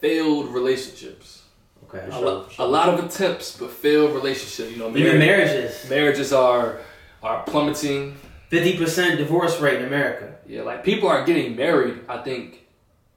failed 0.00 0.48
relationships. 0.50 1.42
Okay. 1.84 2.06
A, 2.10 2.20
lo- 2.20 2.46
a 2.58 2.66
lot 2.66 2.88
of 2.88 3.04
attempts, 3.04 3.56
but 3.58 3.70
failed 3.70 4.12
relationships. 4.14 4.70
You 4.70 4.78
know, 4.78 4.88
Even 4.96 5.18
marriage- 5.18 5.48
marriages. 5.50 5.90
marriages 5.90 6.32
are 6.32 6.80
are 7.22 7.42
plummeting. 7.44 8.16
50% 8.52 9.16
divorce 9.16 9.58
rate 9.60 9.78
in 9.80 9.86
America. 9.86 10.34
Yeah, 10.46 10.62
like 10.62 10.84
people 10.84 11.08
are 11.08 11.24
getting 11.24 11.56
married. 11.56 12.00
I 12.06 12.18
think 12.18 12.66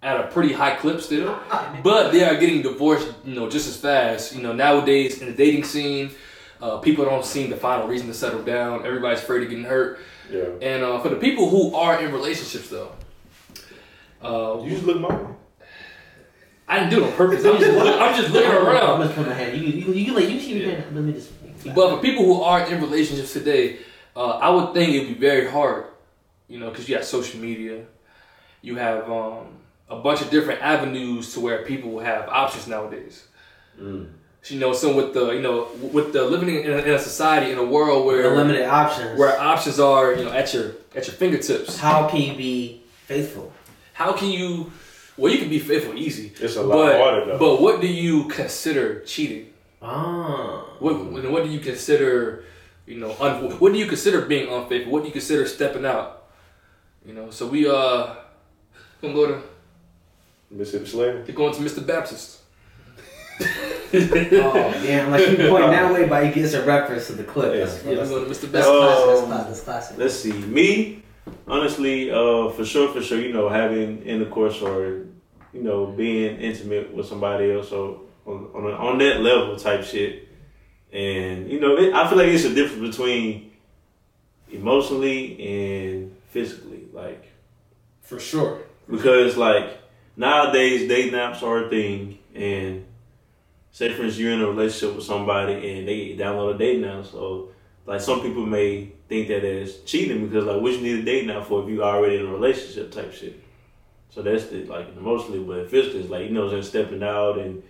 at 0.02 0.18
a 0.20 0.28
pretty 0.28 0.54
high 0.54 0.76
clip 0.76 1.02
still, 1.02 1.38
but 1.84 2.12
they 2.14 2.24
are 2.24 2.38
getting 2.40 2.62
divorced. 2.62 3.14
You 3.26 3.36
know, 3.36 3.50
just 3.50 3.68
as 3.68 3.76
fast. 3.76 4.34
You 4.34 4.42
know, 4.42 4.54
nowadays 4.54 5.22
in 5.22 5.28
the 5.28 5.34
dating 5.34 5.66
scene, 5.66 6.12
uh, 6.62 6.78
people 6.78 7.04
don't 7.04 7.26
seem 7.26 7.50
to 7.50 7.58
find 7.58 7.84
a 7.84 7.88
reason 7.88 8.08
to 8.08 8.14
settle 8.14 8.44
down. 8.44 8.86
Everybody's 8.86 9.20
afraid 9.20 9.44
of 9.44 9.50
getting 9.50 9.66
hurt. 9.66 10.00
Yeah. 10.32 10.46
And 10.62 10.84
uh, 10.84 11.02
for 11.02 11.10
the 11.10 11.18
people 11.18 11.50
who 11.50 11.76
are 11.76 12.00
in 12.02 12.14
relationships, 12.14 12.70
though, 12.70 12.92
uh, 14.24 14.64
You 14.64 14.72
just 14.72 14.86
look 14.86 15.02
my 15.02 15.10
way. 15.14 15.28
I 16.68 16.80
didn't 16.80 16.92
do 16.92 17.04
it 17.04 17.08
on 17.12 17.14
purpose. 17.14 17.46
I'm 17.46 17.60
just, 17.60 17.72
look- 17.78 18.02
I'm 18.02 18.16
just 18.20 18.34
looking 18.34 18.50
I'm 18.52 19.02
just 19.02 19.16
putting 19.16 19.30
my 19.32 19.38
hand. 19.38 19.56
You, 19.58 19.64
you, 19.68 19.94
you, 19.94 20.06
can 20.06 20.16
let 20.16 20.30
you 20.32 20.40
see 20.40 20.60
your 20.60 20.70
Yeah. 20.70 20.80
hand. 20.80 20.96
Let 20.96 21.04
me 21.04 21.14
just. 21.14 21.32
But 21.76 21.96
for 21.96 22.02
people 22.02 22.26
who 22.26 22.42
are 22.42 22.66
in 22.66 22.82
relationships 22.82 23.34
today, 23.34 23.78
uh, 24.16 24.38
I 24.38 24.50
would 24.50 24.74
think 24.74 24.94
it'd 24.96 25.08
be 25.10 25.14
very 25.14 25.50
hard, 25.50 25.86
you 26.48 26.60
know, 26.60 26.70
because 26.70 26.88
you 26.90 26.96
have 26.96 27.06
social 27.06 27.40
media, 27.40 27.84
you 28.62 28.76
have 28.76 29.10
um, 29.10 29.48
a 29.90 29.98
bunch 29.98 30.22
of 30.22 30.30
different 30.30 30.62
avenues 30.62 31.34
to 31.34 31.40
where 31.40 31.64
people 31.64 31.92
will 31.92 32.04
have 32.04 32.28
options 32.30 32.68
nowadays. 32.68 33.28
Mm. 33.80 34.08
You 34.48 34.60
know, 34.60 34.74
so 34.74 34.96
with 34.96 35.14
the 35.16 35.32
you 35.32 35.42
know 35.42 35.68
with 35.92 36.14
the 36.14 36.24
living 36.24 36.50
in 36.64 36.72
a, 36.72 36.78
in 36.78 36.90
a 36.94 37.00
society 37.00 37.52
in 37.52 37.58
a 37.58 37.64
world 37.64 38.06
With 38.06 38.18
where 38.18 38.36
limited 38.38 38.66
options. 38.68 39.18
where 39.20 39.40
options 39.40 39.80
are 39.80 40.14
you 40.14 40.24
know 40.26 40.32
at 40.32 40.54
your 40.54 40.74
at 40.96 41.08
your 41.08 41.16
fingertips, 41.16 41.80
How 41.80 42.08
can 42.08 42.22
you 42.22 42.36
be 42.36 42.84
faithful? 43.08 43.52
how 43.94 44.14
can 44.14 44.30
you? 44.30 44.72
Well, 45.18 45.32
you 45.32 45.40
can 45.40 45.50
be 45.50 45.58
faithful 45.60 45.96
easy, 45.98 46.32
It's 46.40 46.58
a 46.58 46.62
lot 46.62 46.76
but 46.76 46.98
harder 47.00 47.26
though. 47.26 47.40
but 47.40 47.62
what 47.62 47.82
do 47.82 47.88
you 47.88 48.26
consider 48.26 49.00
cheating? 49.00 49.48
Ah. 49.82 50.66
What 50.80 50.94
what 51.34 51.44
do 51.44 51.50
you 51.50 51.60
consider 51.60 52.44
you 52.86 52.98
know, 53.00 53.16
un- 53.20 53.58
what 53.60 53.74
do 53.74 53.80
you 53.80 53.88
consider 53.88 54.22
being 54.22 54.48
unfaithful? 54.52 54.92
What 54.92 55.02
do 55.02 55.08
you 55.08 55.12
consider 55.14 55.46
stepping 55.48 55.86
out? 55.86 56.24
You 57.06 57.14
know, 57.14 57.30
so 57.32 57.48
we 57.48 57.68
uh 57.70 58.16
gonna 59.02 59.14
go 59.14 59.28
to 59.28 59.42
Mississippi 60.52 60.86
Slayer. 60.86 61.24
we're 61.28 61.34
going 61.34 61.54
to 61.54 61.62
Mr. 61.62 61.86
Baptist. 61.86 62.42
Oh 63.94 64.72
damn! 64.84 65.12
Like 65.12 65.22
you 65.30 65.38
pointing 65.50 65.72
that 65.72 65.94
way, 65.94 66.06
but 66.08 66.26
he 66.26 66.32
gets 66.34 66.54
a 66.54 66.66
reference 66.66 67.08
to 67.08 67.14
the 67.14 67.24
clip. 67.24 67.54
Yeah. 67.54 67.66
That's, 67.66 67.84
Yeah, 67.84 67.90
we're 67.92 67.96
that's, 67.98 68.10
going 68.10 68.26
to 68.26 68.30
Mr. 68.32 68.52
Baptist. 68.52 68.70
Oh. 68.70 68.80
classic. 68.82 69.06
That's 69.08 69.26
classic. 69.26 69.48
That's 69.48 69.62
classic. 69.62 69.98
Let's 69.98 70.14
see. 70.16 70.32
Me, 70.34 71.04
honestly, 71.48 72.12
uh, 72.12 72.50
for 72.50 72.66
sure, 72.66 72.92
for 72.94 73.02
sure, 73.02 73.20
you 73.22 73.32
know, 73.32 73.48
having 73.48 74.02
intercourse 74.04 74.62
or, 74.62 75.06
you 75.54 75.62
know, 75.64 75.86
being 75.88 76.40
intimate 76.42 76.94
with 76.94 77.06
somebody 77.08 77.52
else 77.54 77.72
or 77.72 78.02
on 78.26 78.48
on, 78.54 78.74
on 78.74 78.98
that 78.98 79.22
level 79.22 79.56
type 79.56 79.84
shit. 79.84 80.25
And, 80.96 81.52
you 81.52 81.60
know, 81.60 81.78
it, 81.78 81.94
I 81.94 82.08
feel 82.08 82.18
like 82.18 82.30
it's 82.30 82.46
a 82.46 82.56
difference 82.56 82.96
between 82.96 83.52
emotionally 84.50 85.94
and 85.94 86.16
physically. 86.30 86.84
Like, 86.94 87.26
For 88.02 88.18
sure. 88.18 88.62
because, 88.90 89.36
like, 89.36 89.78
nowadays, 90.16 90.88
date 90.88 91.12
naps 91.12 91.44
are 91.44 91.66
a 91.66 91.70
thing. 91.70 92.20
And, 92.34 92.86
say, 93.74 93.90
for 93.90 94.04
instance, 94.04 94.20
you're 94.20 94.32
in 94.32 94.42
a 94.42 94.48
relationship 94.48 94.96
with 94.96 95.06
somebody 95.06 95.54
and 95.54 95.88
they 95.88 96.16
download 96.16 96.56
a 96.56 96.58
date 96.58 96.80
now. 96.80 97.04
So, 97.04 97.50
like, 97.86 98.00
some 98.00 98.22
people 98.22 98.46
may 98.46 98.94
think 99.10 99.28
that 99.28 99.44
as 99.44 99.82
cheating 99.82 100.26
because, 100.26 100.46
like, 100.46 100.62
what 100.62 100.72
you 100.72 100.82
need 100.82 101.00
a 101.00 101.04
date 101.04 101.28
now 101.28 101.42
for 101.44 101.62
if 101.62 101.70
you 101.70 101.84
already 101.84 102.20
in 102.20 102.26
a 102.26 102.32
relationship 102.32 102.94
type 102.94 103.14
shit. 103.14 103.44
So 104.12 104.22
that's 104.22 104.46
the, 104.46 104.64
like, 104.64 104.96
emotionally, 104.96 105.44
but 105.44 105.70
physically, 105.70 106.00
it's 106.00 106.10
like, 106.10 106.24
you 106.30 106.34
know, 106.34 106.50
just 106.50 106.70
stepping 106.70 107.04
out 107.04 107.38
and 107.38 107.62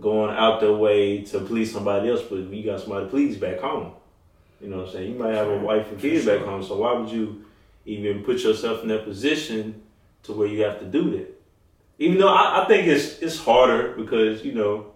going 0.00 0.34
out 0.34 0.60
their 0.60 0.72
way 0.72 1.22
to 1.22 1.40
please 1.40 1.72
somebody 1.72 2.10
else, 2.10 2.22
but 2.22 2.36
you 2.36 2.64
got 2.64 2.80
somebody 2.80 3.06
to 3.06 3.10
please 3.10 3.36
back 3.36 3.60
home. 3.60 3.92
You 4.60 4.68
know 4.68 4.78
what 4.78 4.86
I'm 4.88 4.92
saying? 4.92 5.12
You 5.12 5.18
might 5.18 5.34
have 5.34 5.48
a 5.48 5.58
wife 5.58 5.90
and 5.90 6.00
kids 6.00 6.26
back 6.26 6.40
home, 6.40 6.62
so 6.62 6.76
why 6.78 6.92
would 6.92 7.10
you 7.10 7.44
even 7.84 8.24
put 8.24 8.40
yourself 8.40 8.82
in 8.82 8.88
that 8.88 9.04
position 9.04 9.82
to 10.24 10.32
where 10.32 10.48
you 10.48 10.62
have 10.62 10.80
to 10.80 10.86
do 10.86 11.10
that? 11.10 11.30
Even 11.98 12.18
though 12.18 12.32
I, 12.32 12.64
I 12.64 12.66
think 12.66 12.88
it's 12.88 13.18
it's 13.20 13.38
harder 13.38 13.92
because 13.92 14.44
you 14.44 14.52
know 14.52 14.92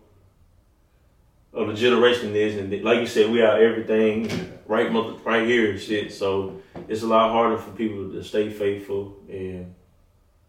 of 1.53 1.69
the 1.69 1.75
generation 1.75 2.35
is, 2.35 2.57
and 2.57 2.83
like 2.83 3.01
you 3.01 3.07
said, 3.07 3.31
we 3.31 3.39
have 3.39 3.59
everything 3.59 4.29
right 4.67 4.91
mother, 4.93 5.15
right 5.25 5.47
here 5.47 5.71
and 5.71 5.81
shit. 5.81 6.13
So 6.13 6.61
it's 6.89 7.03
a 7.03 7.07
lot 7.07 7.31
harder 7.31 7.57
for 7.57 7.71
people 7.73 8.11
to 8.11 8.23
stay 8.23 8.51
faithful 8.51 9.17
and 9.29 9.75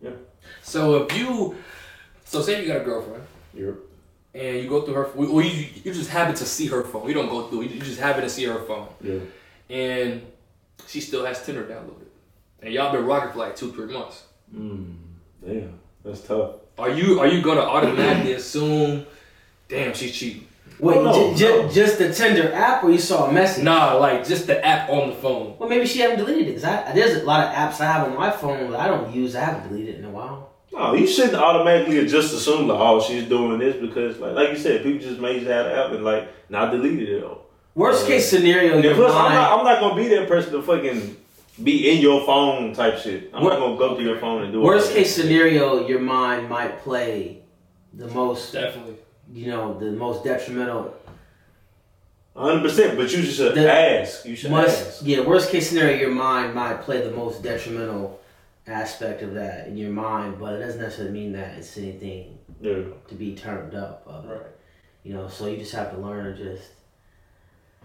yeah. 0.02 0.12
So 0.62 1.04
if 1.04 1.18
you, 1.18 1.56
so 2.26 2.42
say 2.42 2.62
you 2.62 2.68
got 2.68 2.82
a 2.82 2.86
girlfriend 2.86 3.24
you're 3.54 3.78
and 4.34 4.58
you 4.64 4.70
go 4.70 4.82
through 4.84 4.94
her, 4.96 5.06
or 5.06 5.42
you, 5.42 5.68
you 5.84 5.94
just 5.94 6.10
happen 6.10 6.36
to 6.36 6.46
see 6.46 6.68
her 6.68 6.84
phone. 6.84 7.08
You 7.08 7.14
don't 7.14 7.30
go 7.30 7.48
through. 7.48 7.64
You 7.64 7.80
just 7.80 8.00
happen 8.00 8.22
to 8.24 8.30
see 8.30 8.46
her 8.46 8.60
phone, 8.62 8.88
yeah. 9.02 9.20
and 9.70 10.22
she 10.88 11.02
still 11.02 11.26
has 11.26 11.44
Tinder 11.46 11.64
downloaded, 11.64 12.08
and 12.62 12.74
y'all 12.74 12.92
been 12.92 13.06
rocking 13.06 13.32
for 13.32 13.40
like 13.40 13.56
two, 13.56 13.72
three 13.72 13.92
months. 13.92 14.24
Mm, 14.56 14.96
damn, 15.46 15.80
that's 16.04 16.22
tough. 16.22 16.56
Are 16.78 16.90
you 16.90 17.20
are 17.20 17.28
you 17.28 17.42
gonna 17.42 17.62
automatically 17.62 18.34
assume, 18.34 19.06
damn, 19.68 19.94
she's 19.94 20.16
cheating? 20.16 20.46
Wait, 20.80 20.96
Oh, 20.96 21.04
no, 21.04 21.34
ju- 21.34 21.38
ju- 21.46 21.62
no. 21.64 21.70
just 21.70 21.98
the 21.98 22.14
Tinder 22.14 22.54
app, 22.54 22.84
or 22.86 22.90
you 22.92 23.00
saw 23.00 23.26
a 23.26 23.34
message? 23.34 23.64
Nah, 23.66 23.96
like 23.96 24.26
just 24.26 24.48
the 24.48 24.64
app 24.66 24.90
on 24.90 25.10
the 25.10 25.16
phone. 25.16 25.58
Well, 25.60 25.68
maybe 25.68 25.86
she 25.86 26.00
haven't 26.00 26.20
deleted 26.20 26.48
it. 26.48 26.54
Cause 26.54 26.64
I, 26.64 26.94
there's 26.94 27.22
a 27.22 27.26
lot 27.26 27.46
of 27.48 27.54
apps 27.54 27.82
I 27.82 27.92
have 27.92 28.08
on 28.08 28.16
my 28.16 28.32
phone 28.32 28.72
that 28.72 28.80
I 28.80 28.88
don't 28.88 29.14
use. 29.14 29.36
I 29.36 29.42
haven't 29.42 29.68
deleted 29.68 29.96
it 29.96 30.00
in 30.00 30.06
a 30.06 30.10
while. 30.10 30.49
No, 30.80 30.94
you 30.94 31.06
shouldn't 31.06 31.36
automatically 31.36 32.08
just 32.08 32.34
assume 32.34 32.70
like, 32.70 32.80
oh, 32.80 33.02
she's 33.02 33.28
doing 33.28 33.60
this 33.60 33.76
because, 33.76 34.18
like, 34.20 34.34
like 34.34 34.50
you 34.52 34.56
said, 34.58 34.82
people 34.82 35.02
just 35.02 35.20
may 35.20 35.36
just 35.36 35.48
have 35.52 35.66
the 35.66 35.76
app 35.76 35.92
and 35.92 36.06
like 36.06 36.30
not 36.50 36.72
deleted 36.72 37.10
it. 37.10 37.22
Though. 37.22 37.42
Worst 37.76 38.08
case 38.08 38.30
scenario, 38.30 38.76
And 38.76 38.84
your 38.86 38.96
plus, 38.96 39.12
I'm 39.12 39.24
mind. 39.24 39.36
not, 39.36 39.60
I'm 39.60 39.66
not 39.66 39.80
gonna 39.82 40.02
be 40.02 40.08
that 40.16 40.30
person 40.30 40.54
to 40.54 40.62
fucking 40.62 41.18
be 41.62 41.92
in 41.92 41.98
your 42.02 42.26
phone 42.26 42.74
type 42.74 42.98
shit. 42.98 43.30
I'm 43.34 43.42
Wor- 43.44 43.52
not 43.52 43.60
gonna 43.60 43.78
go 43.78 43.96
through 43.96 44.06
your 44.06 44.20
phone 44.20 44.44
and 44.44 44.54
do 44.54 44.62
it. 44.62 44.64
Worst 44.64 44.94
case 44.94 45.14
that. 45.18 45.24
scenario, 45.24 45.86
your 45.86 46.00
mind 46.00 46.48
might 46.48 46.80
play 46.80 47.42
the 47.94 48.08
most, 48.08 48.54
Definitely. 48.54 48.96
you 49.34 49.48
know, 49.48 49.78
the 49.78 49.92
most 49.92 50.24
detrimental. 50.24 50.96
hundred 52.38 52.62
percent. 52.62 52.98
But 52.98 53.12
you 53.12 53.22
should 53.24 53.54
The- 53.56 53.70
ask. 53.70 54.26
You 54.26 54.38
should 54.38 54.52
Must, 54.52 54.88
ask. 54.88 55.02
yeah, 55.04 55.20
worst 55.22 55.50
case 55.52 55.68
scenario, 55.70 55.98
your 55.98 56.12
mind 56.12 56.56
might 56.56 56.82
play 56.84 57.02
the 57.02 57.12
most 57.12 57.44
detrimental 57.44 58.19
aspect 58.70 59.22
of 59.22 59.34
that 59.34 59.68
in 59.68 59.78
your 59.78 59.90
mind, 59.92 60.40
but 60.40 60.54
it 60.54 60.60
doesn't 60.60 60.82
necessarily 60.82 61.14
mean 61.14 61.32
that 61.34 61.58
it's 61.58 61.78
anything 61.78 62.38
Yeah. 62.62 62.84
to 63.08 63.16
be 63.16 63.36
turned 63.36 63.74
up. 63.76 64.04
Of. 64.06 64.26
Right. 64.26 64.42
You 65.04 65.14
know, 65.14 65.28
so 65.28 65.48
you 65.48 65.58
just 65.58 65.74
have 65.74 65.92
to 65.94 65.98
learn 65.98 66.26
to 66.26 66.44
just. 66.54 66.70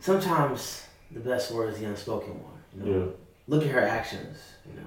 Sometimes 0.00 0.84
the 1.10 1.20
best 1.20 1.50
word 1.52 1.72
is 1.72 1.78
the 1.80 1.86
unspoken 1.86 2.34
one. 2.42 2.52
You 2.76 2.82
know, 2.84 2.98
Yeah. 3.06 3.12
look 3.46 3.62
at 3.64 3.70
her 3.70 3.80
actions. 3.80 4.38
You 4.66 4.80
know, 4.80 4.86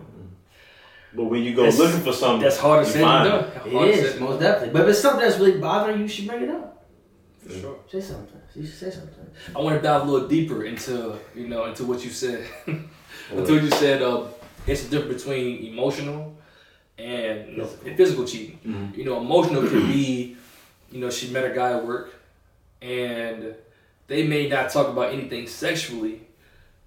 But 1.16 1.26
when 1.26 1.42
you 1.42 1.56
go 1.56 1.64
That's- 1.64 1.80
looking 1.80 2.02
for 2.02 2.12
something, 2.14 2.42
That's 2.42 2.58
hard 2.58 2.86
to 2.86 2.92
said 2.92 3.00
than 3.02 3.08
find 3.08 3.30
done. 3.30 3.44
it. 3.46 3.56
it 3.68 3.74
Harder 3.74 3.92
is 3.92 4.00
said 4.06 4.14
than 4.16 4.24
most 4.24 4.40
definitely. 4.42 4.74
But 4.74 4.82
if 4.84 4.90
it's 4.90 5.00
something 5.00 5.22
that's 5.22 5.40
really 5.40 5.60
bothering 5.60 5.98
you, 5.98 6.04
you 6.04 6.08
should 6.10 6.28
bring 6.28 6.44
it 6.44 6.50
up. 6.50 6.86
For 7.40 7.54
sure. 7.54 7.76
Say 7.90 8.02
something. 8.02 8.42
You 8.56 8.66
should 8.66 8.76
say 8.76 8.92
something. 8.92 9.26
I 9.56 9.60
want 9.60 9.78
to 9.78 9.82
dive 9.82 10.02
a 10.02 10.12
little 10.12 10.28
deeper 10.28 10.66
into 10.66 11.16
you 11.34 11.48
know 11.48 11.66
into 11.66 11.86
what 11.86 12.04
you 12.04 12.10
said. 12.12 12.44
into 12.68 12.88
what 13.32 13.64
you 13.64 13.70
said. 13.72 14.02
Uh, 14.02 14.24
it's 14.68 14.84
the 14.84 14.90
difference 14.98 15.24
between 15.24 15.66
emotional 15.66 16.36
and 16.98 17.50
you 17.52 17.58
know, 17.58 17.66
Physical. 17.66 17.96
physical 17.98 18.26
cheating. 18.26 18.60
Mhm. 18.66 18.98
You 18.98 19.06
know, 19.06 19.18
emotional 19.22 19.62
could 19.64 19.88
be, 19.94 20.36
you 20.92 21.00
know, 21.00 21.10
she 21.10 21.30
met 21.32 21.46
a 21.46 21.54
guy 21.54 21.74
at 21.78 21.86
work, 21.86 22.14
and 22.82 23.56
they 24.08 24.24
may 24.28 24.48
not 24.48 24.70
talk 24.72 24.88
about 24.88 25.14
anything 25.14 25.48
sexually, 25.48 26.22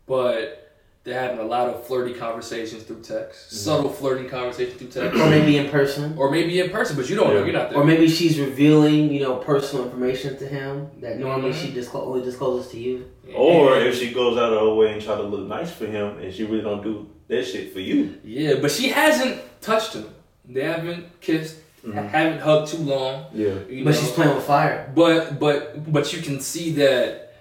but 0.06 0.56
they're 1.04 1.18
having 1.18 1.38
a 1.38 1.44
lot 1.44 1.66
of 1.68 1.86
flirty 1.86 2.12
conversations 2.12 2.82
through 2.82 3.00
text, 3.00 3.52
subtle 3.52 3.88
flirting 3.88 4.28
conversations 4.28 4.76
through 4.78 4.88
text, 4.88 5.18
Or 5.18 5.30
maybe 5.30 5.56
in 5.56 5.70
person. 5.70 6.14
or 6.18 6.30
maybe 6.30 6.60
in 6.60 6.68
person, 6.70 6.94
but 6.96 7.08
you 7.08 7.16
don't 7.16 7.32
know. 7.32 7.42
You're 7.44 7.52
not 7.54 7.70
there. 7.70 7.78
Or 7.78 7.84
maybe 7.84 8.06
she's 8.06 8.38
revealing, 8.38 9.10
you 9.12 9.20
know, 9.20 9.36
personal 9.36 9.86
information 9.86 10.36
to 10.38 10.46
him 10.46 10.88
that 11.00 11.18
normally 11.18 11.52
Mhm. 11.52 11.54
she 11.54 11.68
disclo- 11.72 12.06
only 12.06 12.22
discloses 12.22 12.70
to 12.72 12.78
you. 12.78 13.04
Or 13.34 13.76
And- 13.76 13.86
if 13.86 13.94
she 13.98 14.10
goes 14.12 14.36
out 14.36 14.52
of 14.52 14.60
her 14.60 14.74
way 14.74 14.92
and 14.92 15.00
try 15.00 15.16
to 15.16 15.22
look 15.22 15.46
nice 15.48 15.70
for 15.72 15.86
him, 15.86 16.18
and 16.18 16.34
she 16.34 16.44
really 16.44 16.60
don't 16.62 16.82
do 16.82 17.06
that 17.30 17.44
shit 17.46 17.72
for 17.72 17.80
you. 17.80 18.14
Yeah, 18.24 18.54
but 18.60 18.70
she 18.70 18.88
hasn't 18.88 19.40
touched 19.60 19.94
him. 19.94 20.06
They 20.48 20.64
haven't 20.64 21.04
kissed, 21.20 21.56
Mhm. 21.86 22.08
haven't 22.10 22.40
hugged 22.40 22.72
too 22.72 22.78
long. 22.78 23.26
Yeah. 23.32 23.54
You 23.68 23.84
But 23.84 23.94
know. 23.94 24.00
she's 24.00 24.10
playing 24.10 24.34
with 24.36 24.44
fire. 24.44 24.92
But 24.94 25.38
but 25.38 25.90
but 25.92 26.12
you 26.12 26.20
can 26.22 26.40
see 26.40 26.72
that 26.72 27.34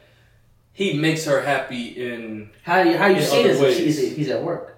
he 0.74 0.93
makes 0.93 1.25
her 1.25 1.41
happy 1.41 1.86
in. 2.08 2.51
How 2.63 2.81
you, 2.84 2.98
how 2.98 3.08
you 3.08 3.22
see 3.22 3.39
other 3.39 3.48
this 3.50 3.58
if, 3.58 3.62
ways. 3.63 4.03
if 4.03 4.15
he's 4.17 4.29
at 4.29 4.43
work? 4.43 4.77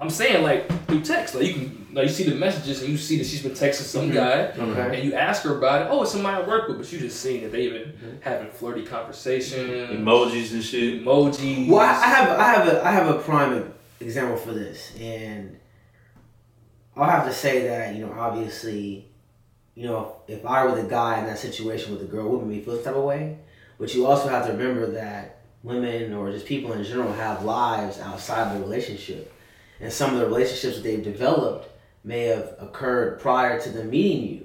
I'm 0.00 0.10
saying 0.10 0.42
like 0.42 0.62
through 0.86 1.00
text, 1.00 1.34
like 1.34 1.46
you 1.46 1.54
can 1.54 1.86
like 1.94 2.04
you 2.08 2.12
see 2.14 2.24
the 2.24 2.34
messages 2.34 2.82
and 2.82 2.90
you 2.90 2.98
see 2.98 3.16
that 3.18 3.26
she's 3.26 3.42
been 3.42 3.52
texting 3.52 3.82
some 3.96 4.10
Mhm. 4.10 4.14
guy, 4.14 4.38
Okay. 4.58 4.96
and 5.00 5.04
you 5.08 5.14
ask 5.14 5.42
her 5.44 5.56
about 5.58 5.82
it. 5.82 5.88
Oh, 5.90 6.02
it's 6.02 6.12
somebody 6.12 6.36
I 6.42 6.46
work 6.46 6.68
with, 6.68 6.76
but 6.78 6.92
you 6.92 6.98
just 6.98 7.18
seeing 7.20 7.42
that 7.42 7.50
they've 7.52 7.72
been 7.72 7.92
Mhm. 7.94 8.20
having 8.20 8.48
flirty 8.50 8.82
conversations, 8.84 9.90
Emojis 9.90 10.52
and 10.52 10.62
shit. 10.62 11.02
emojis. 11.04 11.66
Well, 11.68 11.80
I 11.80 11.92
I 12.06 12.08
have 12.16 12.28
I 12.38 12.48
have 12.54 12.68
a 12.68 12.86
I 12.86 12.90
have 12.92 13.08
a 13.08 13.18
prime 13.20 13.72
example 14.00 14.36
for 14.36 14.52
this, 14.52 14.92
and 15.00 15.58
I'll 16.94 17.08
have 17.08 17.26
to 17.26 17.32
say 17.32 17.68
that 17.68 17.94
you 17.94 18.06
know 18.06 18.12
obviously, 18.12 19.08
you 19.74 19.86
know 19.86 20.16
if 20.28 20.44
I 20.44 20.64
were 20.64 20.80
the 20.80 20.88
guy 20.88 21.18
in 21.18 21.26
that 21.26 21.38
situation 21.38 21.92
with 21.92 22.00
the 22.00 22.06
girl, 22.06 22.28
wouldn't 22.28 22.48
me 22.48 22.60
feel 22.60 22.82
type 22.82 22.94
of 22.94 23.04
way. 23.04 23.38
But 23.78 23.94
you 23.94 24.06
also 24.06 24.28
have 24.28 24.46
to 24.46 24.52
remember 24.52 24.86
that 24.92 25.40
women 25.62 26.14
or 26.14 26.32
just 26.32 26.46
people 26.46 26.72
in 26.72 26.84
general 26.84 27.12
have 27.12 27.44
lives 27.44 27.98
outside 27.98 28.48
of 28.48 28.54
the 28.54 28.64
relationship, 28.64 29.32
and 29.80 29.92
some 29.92 30.14
of 30.14 30.20
the 30.20 30.26
relationships 30.26 30.76
that 30.76 30.82
they've 30.82 31.04
developed 31.04 31.68
may 32.04 32.22
have 32.22 32.54
occurred 32.58 33.20
prior 33.20 33.60
to 33.60 33.70
them 33.70 33.90
meeting 33.90 34.28
you. 34.28 34.42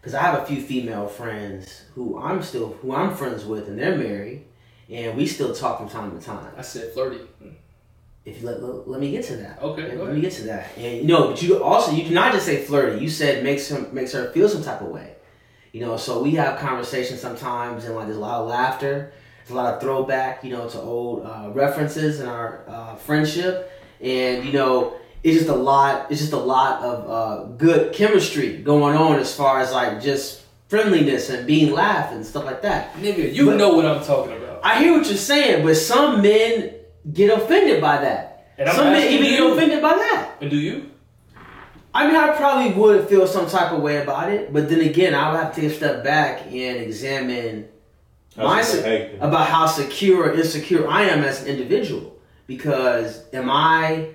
Because 0.00 0.14
I 0.14 0.22
have 0.22 0.42
a 0.42 0.46
few 0.46 0.60
female 0.60 1.06
friends 1.06 1.82
who 1.94 2.18
I'm 2.18 2.42
still 2.42 2.72
who 2.82 2.92
I'm 2.92 3.14
friends 3.14 3.44
with, 3.44 3.68
and 3.68 3.78
they're 3.78 3.96
married, 3.96 4.44
and 4.90 5.16
we 5.16 5.26
still 5.26 5.54
talk 5.54 5.78
from 5.78 5.88
time 5.88 6.18
to 6.18 6.24
time 6.24 6.52
I 6.56 6.62
said 6.62 6.92
flirty. 6.92 7.20
If 8.24 8.40
you 8.40 8.46
let, 8.46 8.62
let, 8.62 8.88
let 8.88 9.00
me 9.00 9.10
get 9.10 9.24
to 9.24 9.36
that. 9.36 9.60
Okay, 9.60 9.96
Let, 9.96 10.14
me 10.14 10.20
get 10.20 10.32
to 10.34 10.42
that. 10.44 10.76
And 10.78 11.06
no, 11.06 11.28
but 11.30 11.42
you 11.42 11.62
also 11.62 11.92
you 11.92 12.04
cannot 12.04 12.32
just 12.32 12.46
say 12.46 12.62
flirty. 12.62 13.02
You 13.02 13.08
said 13.10 13.42
makes 13.42 13.68
him 13.68 13.88
makes 13.92 14.12
her 14.12 14.30
feel 14.32 14.48
some 14.48 14.62
type 14.62 14.80
of 14.80 14.88
way. 14.88 15.14
You 15.72 15.80
know, 15.80 15.96
so 15.96 16.22
we 16.22 16.32
have 16.32 16.58
conversations 16.60 17.20
sometimes, 17.20 17.84
and 17.84 17.94
like 17.96 18.06
there's 18.06 18.18
a 18.18 18.20
lot 18.20 18.40
of 18.42 18.48
laughter. 18.48 19.12
There's 19.38 19.50
a 19.50 19.54
lot 19.54 19.74
of 19.74 19.80
throwback, 19.80 20.44
you 20.44 20.52
know, 20.52 20.68
to 20.68 20.80
old 20.80 21.24
uh, 21.26 21.50
references 21.52 22.20
in 22.20 22.28
our 22.28 22.62
uh, 22.68 22.94
friendship, 22.94 23.72
and 24.00 24.44
you 24.44 24.52
know, 24.52 24.94
it's 25.24 25.38
just 25.38 25.48
a 25.48 25.54
lot. 25.54 26.10
It's 26.12 26.20
just 26.20 26.32
a 26.32 26.36
lot 26.38 26.82
of 26.82 27.10
uh, 27.10 27.44
good 27.56 27.92
chemistry 27.92 28.58
going 28.58 28.96
on 28.96 29.18
as 29.18 29.34
far 29.34 29.58
as 29.60 29.72
like 29.72 30.00
just 30.00 30.42
friendliness 30.68 31.28
and 31.28 31.46
being 31.46 31.72
laughed 31.72 32.12
and 32.14 32.24
stuff 32.24 32.44
like 32.44 32.62
that. 32.62 32.94
Nigga, 32.94 33.34
you 33.34 33.46
But- 33.46 33.56
know 33.56 33.74
what 33.74 33.84
I'm 33.84 34.02
talking 34.04 34.36
about. 34.36 34.60
I 34.62 34.78
hear 34.78 34.92
what 34.96 35.06
you're 35.08 35.16
saying, 35.16 35.64
but 35.64 35.74
some 35.76 36.22
men 36.22 36.72
get 37.10 37.36
offended 37.36 37.80
by 37.80 37.98
that. 37.98 38.52
And 38.58 38.68
I'm 38.68 38.76
some 38.76 38.92
men 38.92 39.10
even 39.12 39.26
get 39.26 39.38
you. 39.38 39.52
offended 39.52 39.82
by 39.82 39.94
that. 39.94 40.36
And 40.40 40.50
do 40.50 40.56
you? 40.56 40.90
I 41.94 42.06
mean, 42.06 42.16
I 42.16 42.34
probably 42.36 42.72
would 42.72 43.08
feel 43.08 43.26
some 43.26 43.48
type 43.48 43.72
of 43.72 43.82
way 43.82 44.02
about 44.02 44.30
it, 44.30 44.52
but 44.52 44.68
then 44.68 44.80
again, 44.80 45.14
I 45.14 45.30
would 45.30 45.40
have 45.40 45.54
to 45.54 45.60
take 45.60 45.70
a 45.70 45.74
step 45.74 46.02
back 46.02 46.46
and 46.46 46.78
examine 46.78 47.68
she 48.34 48.40
mindset 48.40 49.04
acting? 49.04 49.20
about 49.20 49.46
how 49.48 49.66
secure 49.66 50.28
or 50.28 50.32
insecure 50.32 50.88
I 50.88 51.02
am 51.02 51.22
as 51.22 51.42
an 51.42 51.48
individual. 51.48 52.18
Because 52.46 53.24
am 53.34 53.50
I, 53.50 54.08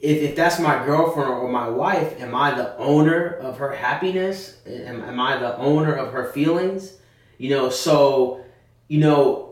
if, 0.00 0.22
if 0.22 0.36
that's 0.36 0.58
my 0.58 0.84
girlfriend 0.84 1.30
or 1.30 1.48
my 1.48 1.68
wife, 1.68 2.20
am 2.20 2.34
I 2.34 2.54
the 2.54 2.76
owner 2.76 3.28
of 3.28 3.58
her 3.58 3.72
happiness? 3.72 4.58
Am, 4.66 5.02
am 5.02 5.20
I 5.20 5.36
the 5.38 5.56
owner 5.58 5.94
of 5.94 6.12
her 6.12 6.32
feelings? 6.32 6.94
You 7.38 7.50
know, 7.50 7.70
so, 7.70 8.44
you 8.88 8.98
know, 8.98 9.51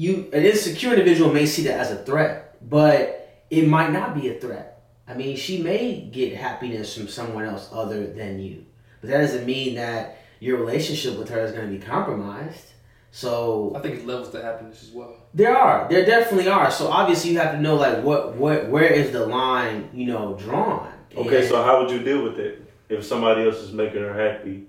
you 0.00 0.30
an 0.32 0.44
insecure 0.44 0.92
individual 0.94 1.30
may 1.32 1.44
see 1.44 1.62
that 1.64 1.78
as 1.78 1.90
a 1.90 1.96
threat, 2.04 2.56
but 2.68 3.44
it 3.50 3.68
might 3.68 3.92
not 3.92 4.14
be 4.14 4.28
a 4.30 4.34
threat. 4.40 4.82
I 5.06 5.12
mean, 5.14 5.36
she 5.36 5.62
may 5.62 6.00
get 6.00 6.34
happiness 6.34 6.96
from 6.96 7.08
someone 7.08 7.44
else 7.44 7.68
other 7.72 8.06
than 8.06 8.40
you, 8.40 8.64
but 9.00 9.10
that 9.10 9.18
doesn't 9.18 9.44
mean 9.44 9.74
that 9.74 10.18
your 10.38 10.56
relationship 10.58 11.18
with 11.18 11.28
her 11.28 11.40
is 11.40 11.52
going 11.52 11.70
to 11.70 11.78
be 11.78 11.84
compromised. 11.84 12.66
So 13.12 13.72
I 13.76 13.80
think 13.80 13.96
it 13.96 14.06
levels 14.06 14.30
to 14.30 14.40
happiness 14.42 14.84
as 14.84 14.90
well. 14.92 15.16
there 15.34 15.54
are, 15.56 15.88
there 15.90 16.06
definitely 16.06 16.48
are. 16.48 16.70
So 16.70 16.88
obviously 16.88 17.32
you 17.32 17.38
have 17.38 17.52
to 17.52 17.60
know 17.60 17.74
like 17.74 18.02
what, 18.02 18.36
what, 18.36 18.68
where 18.68 18.90
is 18.90 19.10
the 19.10 19.26
line, 19.26 19.90
you 19.92 20.06
know, 20.06 20.34
drawn. 20.34 20.90
Okay, 21.16 21.40
And- 21.40 21.48
so 21.48 21.62
how 21.62 21.82
would 21.82 21.90
you 21.90 21.98
deal 22.02 22.22
with 22.22 22.38
it 22.38 22.62
if 22.88 23.04
somebody 23.04 23.44
else 23.44 23.56
is 23.56 23.72
making 23.72 24.00
her 24.00 24.14
happy 24.14 24.64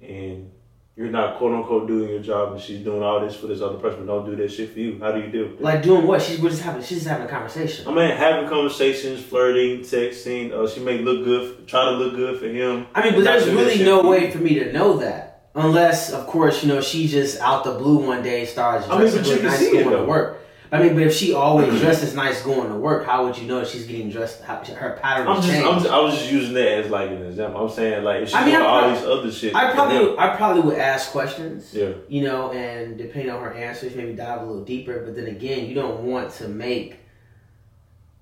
and 0.00 0.50
you're 0.96 1.10
not 1.10 1.38
quote 1.38 1.52
unquote 1.54 1.88
doing 1.88 2.10
your 2.10 2.20
job 2.20 2.52
and 2.52 2.60
she's 2.60 2.84
doing 2.84 3.02
all 3.02 3.20
this 3.20 3.34
for 3.34 3.46
this 3.46 3.60
other 3.60 3.78
person, 3.78 4.04
but 4.04 4.12
don't 4.12 4.26
do 4.26 4.36
that 4.36 4.52
shit 4.52 4.72
for 4.72 4.78
you? 4.78 4.98
How 5.00 5.12
do 5.12 5.20
you 5.20 5.28
deal 5.28 5.44
with 5.44 5.58
that? 5.58 5.64
like 5.64 5.82
doing 5.82 6.06
what? 6.06 6.20
She's 6.20 6.38
we're 6.38 6.50
just 6.50 6.62
having, 6.62 6.82
she's 6.82 6.98
just 6.98 7.08
having 7.08 7.26
a 7.26 7.30
conversation. 7.30 7.88
I 7.88 7.94
mean, 7.94 8.16
having 8.16 8.48
conversations, 8.48 9.22
flirting, 9.22 9.80
texting. 9.80 10.52
Uh, 10.52 10.68
she 10.68 10.80
may 10.80 10.98
look 10.98 11.24
good, 11.24 11.66
try 11.66 11.84
to 11.86 11.92
look 11.92 12.14
good 12.14 12.38
for 12.38 12.46
him. 12.46 12.86
I 12.94 13.04
mean, 13.04 13.14
but 13.14 13.24
there's 13.24 13.48
really 13.48 13.82
no 13.82 14.02
way 14.02 14.30
for 14.30 14.38
me 14.38 14.54
to 14.58 14.72
know 14.72 14.98
that. 14.98 15.28
Unless, 15.54 16.12
of 16.12 16.26
course, 16.26 16.62
you 16.62 16.68
know, 16.68 16.80
she 16.80 17.06
just 17.08 17.38
out 17.40 17.64
the 17.64 17.72
blue 17.72 18.06
one 18.06 18.22
day 18.22 18.46
starts 18.46 18.88
I 18.88 18.98
mean, 18.98 19.14
but 19.14 19.26
you 19.26 19.36
can 19.36 19.44
nice 19.44 19.58
see 19.58 19.76
it, 19.76 19.84
though. 19.84 20.06
work. 20.06 20.41
I 20.72 20.82
mean, 20.82 20.94
but 20.94 21.02
if 21.02 21.14
she 21.14 21.34
always 21.34 21.78
dresses 21.80 22.14
nice 22.14 22.40
going 22.42 22.70
to 22.70 22.76
work, 22.76 23.04
how 23.04 23.26
would 23.26 23.36
you 23.36 23.46
know 23.46 23.62
she's 23.62 23.86
getting 23.86 24.08
dressed? 24.08 24.40
How, 24.42 24.64
her 24.64 24.98
pattern 25.02 25.28
I'm 25.28 25.42
just. 25.42 25.54
I'm 25.54 25.78
just, 25.80 25.86
I 25.90 26.00
was 26.00 26.14
just 26.18 26.32
using 26.32 26.54
that 26.54 26.66
as 26.66 26.90
like 26.90 27.10
an 27.10 27.26
example. 27.26 27.62
I'm 27.62 27.70
saying 27.70 28.02
like 28.02 28.22
if 28.22 28.28
she's 28.30 28.34
I 28.36 28.44
mean, 28.46 28.54
doing 28.54 28.66
all 28.66 28.90
these 28.90 29.04
other 29.04 29.30
shit. 29.30 29.54
I 29.54 29.70
probably, 29.74 30.12
him, 30.12 30.18
I 30.18 30.34
probably 30.34 30.62
would 30.62 30.78
ask 30.78 31.10
questions. 31.10 31.74
yeah, 31.74 31.90
you 32.08 32.22
know, 32.24 32.52
and 32.52 32.96
depending 32.96 33.30
on 33.30 33.42
her 33.42 33.52
answers, 33.52 33.94
maybe 33.94 34.14
dive 34.14 34.40
a 34.40 34.46
little 34.46 34.64
deeper. 34.64 35.00
But 35.04 35.14
then 35.14 35.26
again, 35.26 35.66
you 35.66 35.74
don't 35.74 36.04
want 36.04 36.32
to 36.36 36.48
make 36.48 36.96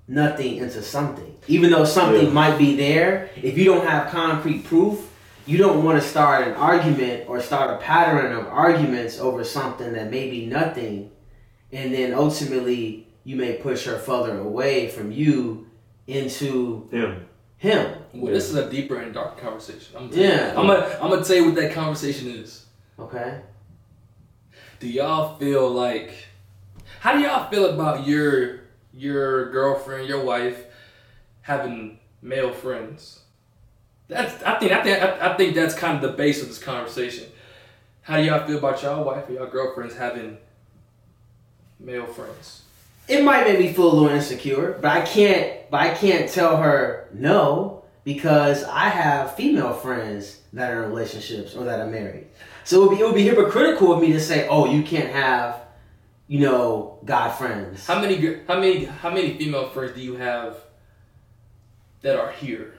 nothing 0.09 0.57
into 0.57 0.83
something. 0.83 1.37
Even 1.47 1.71
though 1.71 1.85
something 1.85 2.27
Yeah. 2.27 2.33
might 2.33 2.59
be 2.59 2.75
there, 2.75 3.31
if 3.41 3.57
you 3.57 3.65
don't 3.65 3.87
have 3.87 4.11
concrete 4.11 4.65
proof, 4.65 5.09
you 5.47 5.57
don't 5.57 5.85
want 5.85 6.03
to 6.03 6.07
start 6.07 6.49
an 6.49 6.55
argument 6.55 7.29
or 7.29 7.41
start 7.41 7.71
a 7.71 7.77
pattern 7.77 8.33
of 8.33 8.49
arguments 8.49 9.21
over 9.21 9.45
something 9.45 9.93
that 9.93 10.11
may 10.11 10.29
be 10.29 10.47
nothing. 10.47 11.13
And 11.73 11.95
then 11.95 12.15
ultimately, 12.15 13.07
you 13.25 13.37
may 13.37 13.55
push 13.55 13.85
her 13.85 13.99
further 13.99 14.39
away 14.39 14.89
from 14.89 15.13
you 15.13 15.67
into 16.07 16.89
him. 16.91 17.27
him. 17.59 17.97
Well, 18.13 18.33
this 18.33 18.49
is 18.49 18.57
a 18.57 18.69
deeper 18.69 18.99
and 18.99 19.15
dark 19.15 19.41
conversation. 19.41 19.97
I'm 19.97 20.11
gonna 20.11 20.23
Yeah. 20.23 20.55
I'm 20.57 20.67
gonna 20.67 20.99
I'm 21.01 21.11
gonna 21.11 21.25
tell 21.25 21.37
you 21.37 21.47
what 21.47 21.55
that 21.57 21.73
conversation 21.73 22.29
is. 22.29 22.67
Okay? 22.99 23.41
Do 24.81 24.89
y'all 24.89 25.37
feel 25.37 25.71
like? 25.71 26.13
How 27.01 27.13
do 27.13 27.21
y'all 27.21 27.49
feel 27.51 27.67
about 27.67 28.07
your 28.07 28.61
your 28.93 29.51
girlfriend, 29.53 30.09
your 30.09 30.25
wife, 30.25 30.65
having 31.43 31.99
male 32.21 32.53
friends? 32.53 33.21
That's 34.09 34.43
I 34.43 34.59
think 34.59 34.73
I 34.73 34.83
think 34.83 35.03
I, 35.03 35.33
I 35.33 35.37
think 35.37 35.55
that's 35.55 35.75
kind 35.75 35.97
of 35.97 36.03
the 36.03 36.17
base 36.17 36.43
of 36.43 36.49
this 36.49 36.59
conversation. 36.59 37.27
How 38.03 38.17
do 38.17 38.25
y'all 38.25 38.45
feel 38.47 38.59
about 38.59 38.83
y'all 38.83 39.05
wife 39.05 39.29
or 39.29 39.33
y'all 39.33 39.47
girlfriends 39.47 39.97
having 39.97 40.39
male 41.81 42.07
friends? 42.07 42.63
it 43.09 43.25
might 43.25 43.45
make 43.45 43.59
me 43.59 43.73
feel 43.73 43.91
a 43.91 43.93
little 43.93 44.09
insecure, 44.09 44.79
but 44.81 44.91
I 44.93 45.01
can't 45.05 45.69
but 45.71 45.81
I 45.81 45.95
can't 45.95 46.31
tell 46.31 46.57
her 46.59 47.09
no 47.13 47.83
because 48.05 48.63
I 48.65 48.89
have 48.89 49.35
female 49.35 49.73
friends 49.73 50.41
that 50.53 50.71
are 50.73 50.85
in 50.85 50.91
relationships 50.91 51.55
or 51.57 51.65
that 51.65 51.81
are 51.81 51.87
married. 51.89 52.27
So 52.65 52.85
it 52.85 52.89
would 52.89 52.97
be 52.97 53.01
it 53.03 53.07
would 53.07 53.15
be 53.17 53.25
hypocritical 53.25 53.93
of 53.93 54.01
me 54.01 54.13
to 54.13 54.21
say, 54.21 54.47
"Oh, 54.49 54.67
you 54.71 54.83
can't 54.85 55.11
have, 55.11 55.61
you 56.29 56.39
know, 56.41 56.99
guy 57.05 57.31
friends." 57.31 57.85
How 57.87 58.01
many 58.01 58.17
gir- 58.17 58.43
how 58.47 58.61
many 58.61 58.85
how 58.85 59.11
many 59.11 59.37
female 59.37 59.69
friends 59.71 59.93
do 59.97 60.01
you 60.03 60.15
have 60.17 60.57
that 62.03 62.17
are 62.17 62.31
here? 62.31 62.75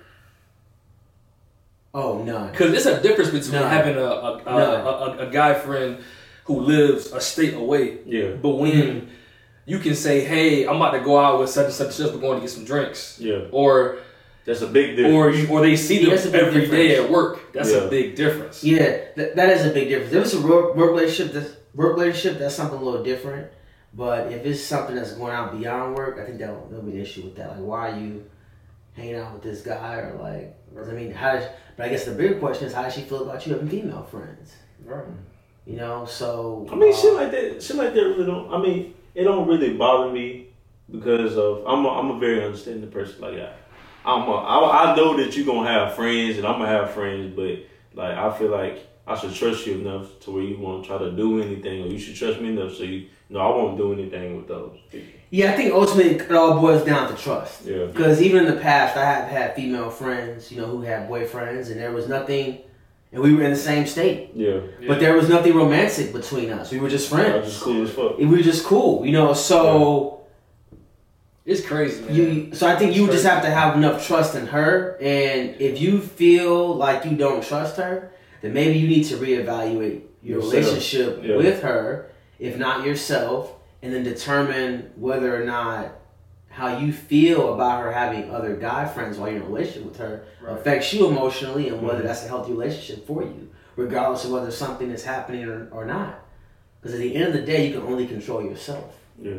Oh, 1.93 2.23
none. 2.23 2.51
Because 2.51 2.71
there's 2.71 2.85
a 2.85 3.01
difference 3.01 3.31
between 3.31 3.61
No. 3.61 3.67
having 3.67 3.97
a 3.97 3.99
a, 4.01 4.37
a, 4.37 4.55
a, 4.55 5.17
a, 5.25 5.27
a 5.27 5.29
guy 5.29 5.53
friend 5.55 5.97
who 6.53 6.61
lives 6.61 7.11
a 7.11 7.21
state 7.21 7.53
away 7.53 7.97
Yeah, 8.05 8.31
But 8.41 8.55
when 8.57 9.09
you 9.65 9.79
can 9.79 9.95
say, 9.95 10.21
"Hey, 10.25 10.65
I'm 10.67 10.75
about 10.77 10.91
to 10.91 10.99
go 11.01 11.17
out 11.19 11.39
with 11.39 11.49
such 11.49 11.65
and 11.65 11.73
such 11.73 11.87
and 11.87 11.93
such. 11.95 12.13
We're 12.13 12.19
going 12.19 12.37
to 12.39 12.41
get 12.41 12.49
some 12.49 12.65
drinks," 12.65 13.17
yeah. 13.19 13.41
or 13.51 13.97
That's 14.45 14.61
a 14.61 14.67
big 14.67 14.95
difference. 14.97 15.15
or 15.15 15.29
you, 15.31 15.47
or 15.49 15.61
they 15.61 15.75
see 15.75 15.97
them 15.99 16.09
Yeah, 16.09 16.15
that's 16.15 16.25
a 16.27 16.31
big 16.31 16.41
every 16.41 16.67
day 16.67 16.95
at 16.95 17.09
work. 17.09 17.53
That's 17.53 17.71
Yeah. 17.71 17.77
a 17.85 17.89
big 17.89 18.15
difference. 18.15 18.63
Yeah, 18.63 18.97
that, 19.15 19.35
that 19.35 19.49
is 19.49 19.65
a 19.65 19.69
big 19.71 19.89
difference. 19.89 20.13
If 20.13 20.23
it's 20.25 20.33
a 20.33 20.41
work, 20.41 20.75
work 20.75 20.91
relationship, 20.91 21.33
that's, 21.33 21.51
work 21.75 21.95
relationship, 21.97 22.39
that's 22.39 22.55
something 22.55 22.79
a 22.79 22.83
little 22.83 23.03
different. 23.03 23.47
But 23.93 24.31
if 24.31 24.45
it's 24.45 24.63
something 24.63 24.95
that's 24.95 25.13
going 25.13 25.33
out 25.33 25.57
beyond 25.57 25.95
work, 25.95 26.17
I 26.19 26.25
think 26.25 26.39
that'll, 26.39 26.65
there'll 26.69 26.83
be 26.85 26.93
an 26.93 27.01
issue 27.01 27.23
with 27.23 27.35
that. 27.35 27.49
Like, 27.51 27.59
why 27.59 27.91
are 27.91 27.99
you 27.99 28.25
hanging 28.93 29.15
out 29.15 29.33
with 29.33 29.43
this 29.43 29.61
guy? 29.61 29.95
Or 29.97 30.17
like, 30.21 30.55
I 30.89 30.91
mean, 30.93 31.11
how 31.11 31.33
does? 31.33 31.45
But 31.77 31.85
I 31.85 31.89
guess 31.89 32.05
the 32.05 32.11
bigger 32.11 32.39
question 32.39 32.67
is, 32.67 32.73
how 32.73 32.83
does 32.83 32.93
she 32.95 33.01
feel 33.01 33.23
about 33.23 33.45
you 33.45 33.53
having 33.53 33.69
female 33.69 34.07
friends? 34.09 34.55
Right. 34.83 35.03
You 35.65 35.77
know, 35.77 36.05
so 36.05 36.67
I 36.71 36.75
mean, 36.75 36.91
uh, 36.91 36.95
shit 36.97 37.13
like 37.13 37.31
that. 37.31 37.61
Shit 37.61 37.75
like 37.75 37.93
that 37.93 38.01
really 38.01 38.25
don't. 38.25 38.51
I 38.51 38.57
mean, 38.61 38.95
it 39.13 39.23
don't 39.23 39.47
really 39.47 39.73
bother 39.77 40.11
me 40.11 40.47
because 40.91 41.37
of 41.37 41.63
I'm. 41.67 41.85
A, 41.85 41.89
I'm 41.89 42.11
a 42.11 42.19
very 42.19 42.43
understanding 42.43 42.89
person. 42.89 43.21
Like 43.21 43.35
I, 43.35 43.53
I'm. 44.03 44.27
A, 44.27 44.33
I, 44.33 44.91
I 44.91 44.95
know 44.95 45.15
that 45.17 45.37
you're 45.37 45.45
gonna 45.45 45.69
have 45.69 45.93
friends, 45.95 46.37
and 46.37 46.47
I'm 46.47 46.59
gonna 46.59 46.67
have 46.67 46.91
friends, 46.91 47.35
but 47.35 47.59
like 47.93 48.17
I 48.17 48.35
feel 48.37 48.49
like 48.49 48.87
I 49.05 49.15
should 49.15 49.33
trust 49.35 49.67
you 49.67 49.75
enough 49.75 50.19
to 50.21 50.31
where 50.31 50.43
you 50.43 50.57
won't 50.57 50.85
try 50.85 50.97
to 50.97 51.11
do 51.11 51.41
anything, 51.41 51.83
or 51.83 51.87
you 51.87 51.99
should 51.99 52.15
trust 52.15 52.41
me 52.41 52.49
enough 52.49 52.75
so 52.75 52.83
you. 52.83 53.07
No, 53.29 53.39
I 53.39 53.47
won't 53.55 53.77
do 53.77 53.93
anything 53.93 54.35
with 54.35 54.49
those. 54.49 54.77
yeah, 55.29 55.53
I 55.53 55.55
think 55.55 55.73
ultimately 55.73 56.15
it 56.15 56.31
all 56.33 56.59
boils 56.59 56.83
down 56.83 57.09
to 57.09 57.15
trust. 57.15 57.65
Yeah. 57.65 57.85
Because 57.85 58.21
even 58.21 58.45
in 58.45 58.53
the 58.53 58.59
past, 58.59 58.97
I 58.97 59.05
have 59.05 59.29
had 59.29 59.55
female 59.55 59.89
friends, 59.89 60.51
you 60.51 60.59
know, 60.59 60.67
who 60.67 60.81
had 60.81 61.07
boyfriends, 61.09 61.71
and 61.71 61.79
there 61.79 61.93
was 61.93 62.09
nothing, 62.09 62.59
and 63.13 63.21
we 63.21 63.33
were 63.33 63.43
in 63.43 63.51
the 63.51 63.57
same 63.57 63.85
state, 63.85 64.29
Yeah. 64.35 64.59
but 64.87 64.99
there 64.99 65.15
was 65.15 65.27
nothing 65.29 65.53
romantic 65.53 66.13
between 66.13 66.49
us. 66.51 66.71
We 66.71 66.79
were 66.79 66.89
just 66.89 67.11
I 67.11 67.15
was 67.17 67.25
friends. 67.25 67.45
just 67.47 67.61
cool 67.61 67.83
as 67.83 67.89
fuck. 67.91 68.17
we 68.17 68.25
were 68.25 68.37
just 68.37 68.63
cool, 68.65 69.05
you 69.05 69.11
know. 69.11 69.33
So 69.33 70.21
It's 71.45 71.65
crazy, 71.65 72.01
man. 72.05 72.15
you, 72.15 72.55
so 72.55 72.67
I 72.67 72.75
think 72.77 72.95
you 72.95 73.07
just 73.07 73.25
have 73.25 73.41
to 73.43 73.49
have 73.49 73.75
enough 73.75 74.05
trust 74.07 74.35
in 74.35 74.47
her, 74.47 74.97
and 75.01 75.59
if 75.59 75.81
you 75.81 75.99
feel 75.99 76.75
like 76.75 77.03
you 77.03 77.17
don't 77.17 77.43
trust 77.43 77.77
her, 77.77 78.11
then 78.41 78.53
maybe 78.53 78.77
you 78.79 78.87
need 78.87 79.03
to 79.05 79.15
reevaluate 79.17 80.01
your 80.23 80.37
Yourself. 80.37 80.53
relationship 80.53 81.19
Yeah. 81.23 81.37
with 81.37 81.61
her, 81.63 82.09
if 82.39 82.57
not 82.57 82.85
yourself, 82.85 83.53
and 83.81 83.91
then 83.93 84.03
determine 84.03 84.91
whether 84.95 85.35
or 85.35 85.43
not 85.43 85.95
how 86.51 86.77
you 86.77 86.91
feel 86.93 87.53
about 87.53 87.81
her 87.83 87.91
having 87.91 88.29
other 88.29 88.55
guy 88.55 88.85
friends 88.85 89.17
while 89.17 89.29
you're 89.29 89.37
in 89.37 89.43
a 89.43 89.45
relationship 89.47 89.85
with 89.85 89.97
her 89.97 90.23
Right. 90.41 90.57
affects 90.57 90.93
you 90.93 91.07
emotionally, 91.07 91.69
and 91.69 91.81
whether 91.81 92.01
Mhm. 92.01 92.07
that's 92.07 92.25
a 92.25 92.27
healthy 92.27 92.51
relationship 92.51 93.07
for 93.07 93.23
you, 93.23 93.49
regardless 93.75 94.25
of 94.25 94.31
whether 94.31 94.51
something 94.51 94.89
is 94.91 95.03
happening 95.05 95.45
or, 95.45 95.67
or 95.71 95.85
not. 95.85 96.19
Because 96.81 96.95
at 96.95 96.99
the 97.01 97.15
end 97.15 97.25
of 97.27 97.33
the 97.33 97.41
day, 97.41 97.67
you 97.67 97.73
can 97.79 97.83
only 97.87 98.07
control 98.07 98.41
yourself. 98.43 98.97
Yeah. 99.21 99.33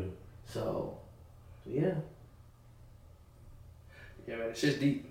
So, 0.46 0.94
yeah, 1.66 1.94
yeah, 4.26 4.36
man. 4.36 4.48
This 4.50 4.58
shit's 4.58 4.78
deep. 4.78 5.08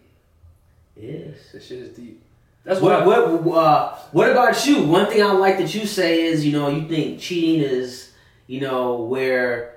it 0.95 1.03
is. 1.03 1.51
This 1.53 1.65
shit 1.67 1.79
is 1.79 1.89
deep. 1.95 2.21
That's 2.63 2.79
what. 2.79 3.05
What 3.05 3.17
I, 3.19 3.25
what 3.31 3.57
uh, 3.57 3.95
what 4.11 4.29
about 4.31 4.65
you? 4.67 4.83
One 4.83 5.07
thing 5.07 5.23
I 5.23 5.31
like 5.33 5.57
that 5.57 5.73
you 5.73 5.85
say 5.85 6.21
is 6.23 6.45
you 6.45 6.51
know 6.53 6.69
you 6.69 6.87
think 6.87 7.19
cheating 7.19 7.61
is 7.61 8.11
you 8.47 8.61
know 8.61 8.95
where 9.01 9.75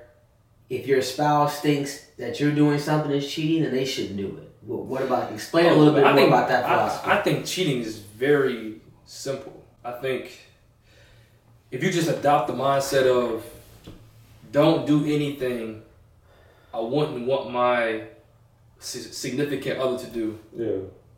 if 0.69 0.87
your 0.87 1.01
spouse 1.01 1.59
thinks 1.61 2.05
that 2.17 2.39
you're 2.39 2.51
doing 2.51 2.79
something 2.79 3.11
that's 3.11 3.31
cheating, 3.31 3.63
then 3.63 3.71
they 3.73 3.85
shouldn't 3.85 4.17
do 4.17 4.27
it. 4.37 4.51
What, 4.61 4.85
what 4.85 5.01
about 5.03 5.31
explain 5.31 5.67
a 5.67 5.69
oh, 5.69 5.77
little 5.77 5.93
bit 5.93 6.03
I 6.03 6.09
more 6.11 6.15
think- 6.21 6.27
about 6.29 6.47
that 6.49 6.65
I- 6.65 6.67
philosophy? 6.69 7.11
I, 7.11 7.21
think 7.21 7.45
cheating 7.45 7.81
is 7.81 7.97
very 7.99 8.81
simple. 9.05 9.63
I 9.83 9.91
think 9.91 10.39
if 11.71 11.83
you 11.83 11.91
just 11.91 12.09
adopt 12.09 12.47
the 12.47 12.53
mindset 12.53 13.05
of 13.05 13.45
don't 14.51 14.87
do 14.87 15.03
anything 15.05 15.83
I 16.73 16.79
wouldn't 16.79 17.25
want 17.25 17.51
my 17.51 18.01
significant 18.79 19.79
other 19.79 19.97
to 20.03 20.09
do, 20.11 20.39
Yeah. 20.53 20.77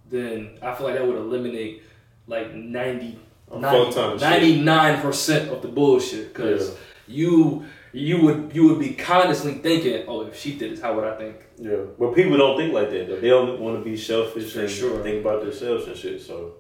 then 0.10 0.58
I 0.62 0.74
feel 0.76 0.88
like 0.88 0.96
that 0.98 1.06
would 1.08 1.16
eliminate 1.18 1.84
like 2.28 2.54
90, 2.54 3.20
A 3.52 3.62
fuck 3.62 3.94
ton 3.94 4.14
of 4.14 4.20
shit. 4.20 4.64
99% 4.66 5.50
of 5.50 5.62
the 5.62 5.68
bullshit 5.68 6.34
because 6.34 6.70
Yeah. 6.70 6.76
you 7.08 7.66
you 7.98 8.22
would 8.22 8.52
you 8.54 8.68
would 8.68 8.80
be 8.80 8.94
constantly 8.94 9.60
thinking, 9.62 10.06
oh, 10.08 10.22
if 10.22 10.40
she 10.40 10.58
did 10.58 10.72
this, 10.72 10.82
how 10.82 10.94
would 10.96 11.04
I 11.04 11.16
think? 11.18 11.36
Yeah, 11.58 11.78
but 11.98 12.14
people 12.14 12.38
don't 12.38 12.58
think 12.58 12.74
like 12.74 12.90
that 12.92 13.08
though. 13.08 13.20
They 13.20 13.30
don't 13.30 13.60
want 13.60 13.78
to 13.78 13.84
be 13.84 13.98
selfish 13.98 14.54
For 14.54 14.62
and 14.62 14.70
sure. 14.70 15.04
think 15.04 15.22
about 15.26 15.42
themselves 15.44 15.88
and 15.88 15.98
shit. 15.98 16.22
So 16.22 16.54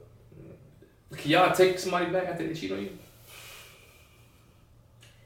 Can 1.16 1.32
y'all 1.32 1.54
take 1.54 1.78
somebody 1.80 2.08
back 2.08 2.28
after 2.28 2.48
they 2.48 2.54
cheat 2.54 2.72
on 2.72 2.82
you? 2.82 2.98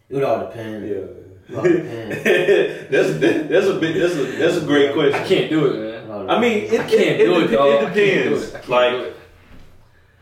It 0.10 0.16
would 0.16 0.24
all 0.24 0.40
depends. 0.48 0.90
Yeah. 0.90 1.56
All 1.58 1.64
depends. 1.64 2.24
that's 2.92 3.20
that's 3.50 3.68
a 3.68 3.80
big 3.80 3.96
that's 3.96 4.16
a 4.16 4.24
that's 4.38 4.58
a 4.58 4.66
great 4.66 4.94
question. 4.94 5.14
I 5.14 5.26
can't 5.26 5.50
do 5.50 5.66
it, 5.68 5.80
man. 5.80 6.30
I 6.30 6.40
mean, 6.40 6.66
it, 6.66 6.80
I 6.80 6.84
can't 6.84 6.94
it, 6.94 7.26
do 7.26 7.40
it, 7.40 7.44
it, 7.44 7.48
dep- 7.48 7.58
dog. 7.60 7.68
it 7.70 7.88
I 7.88 7.94
do 7.94 8.06
depends. 8.06 8.54
it. 8.54 8.70
Like 8.70 8.92
do 8.92 9.04
it. 9.04 9.16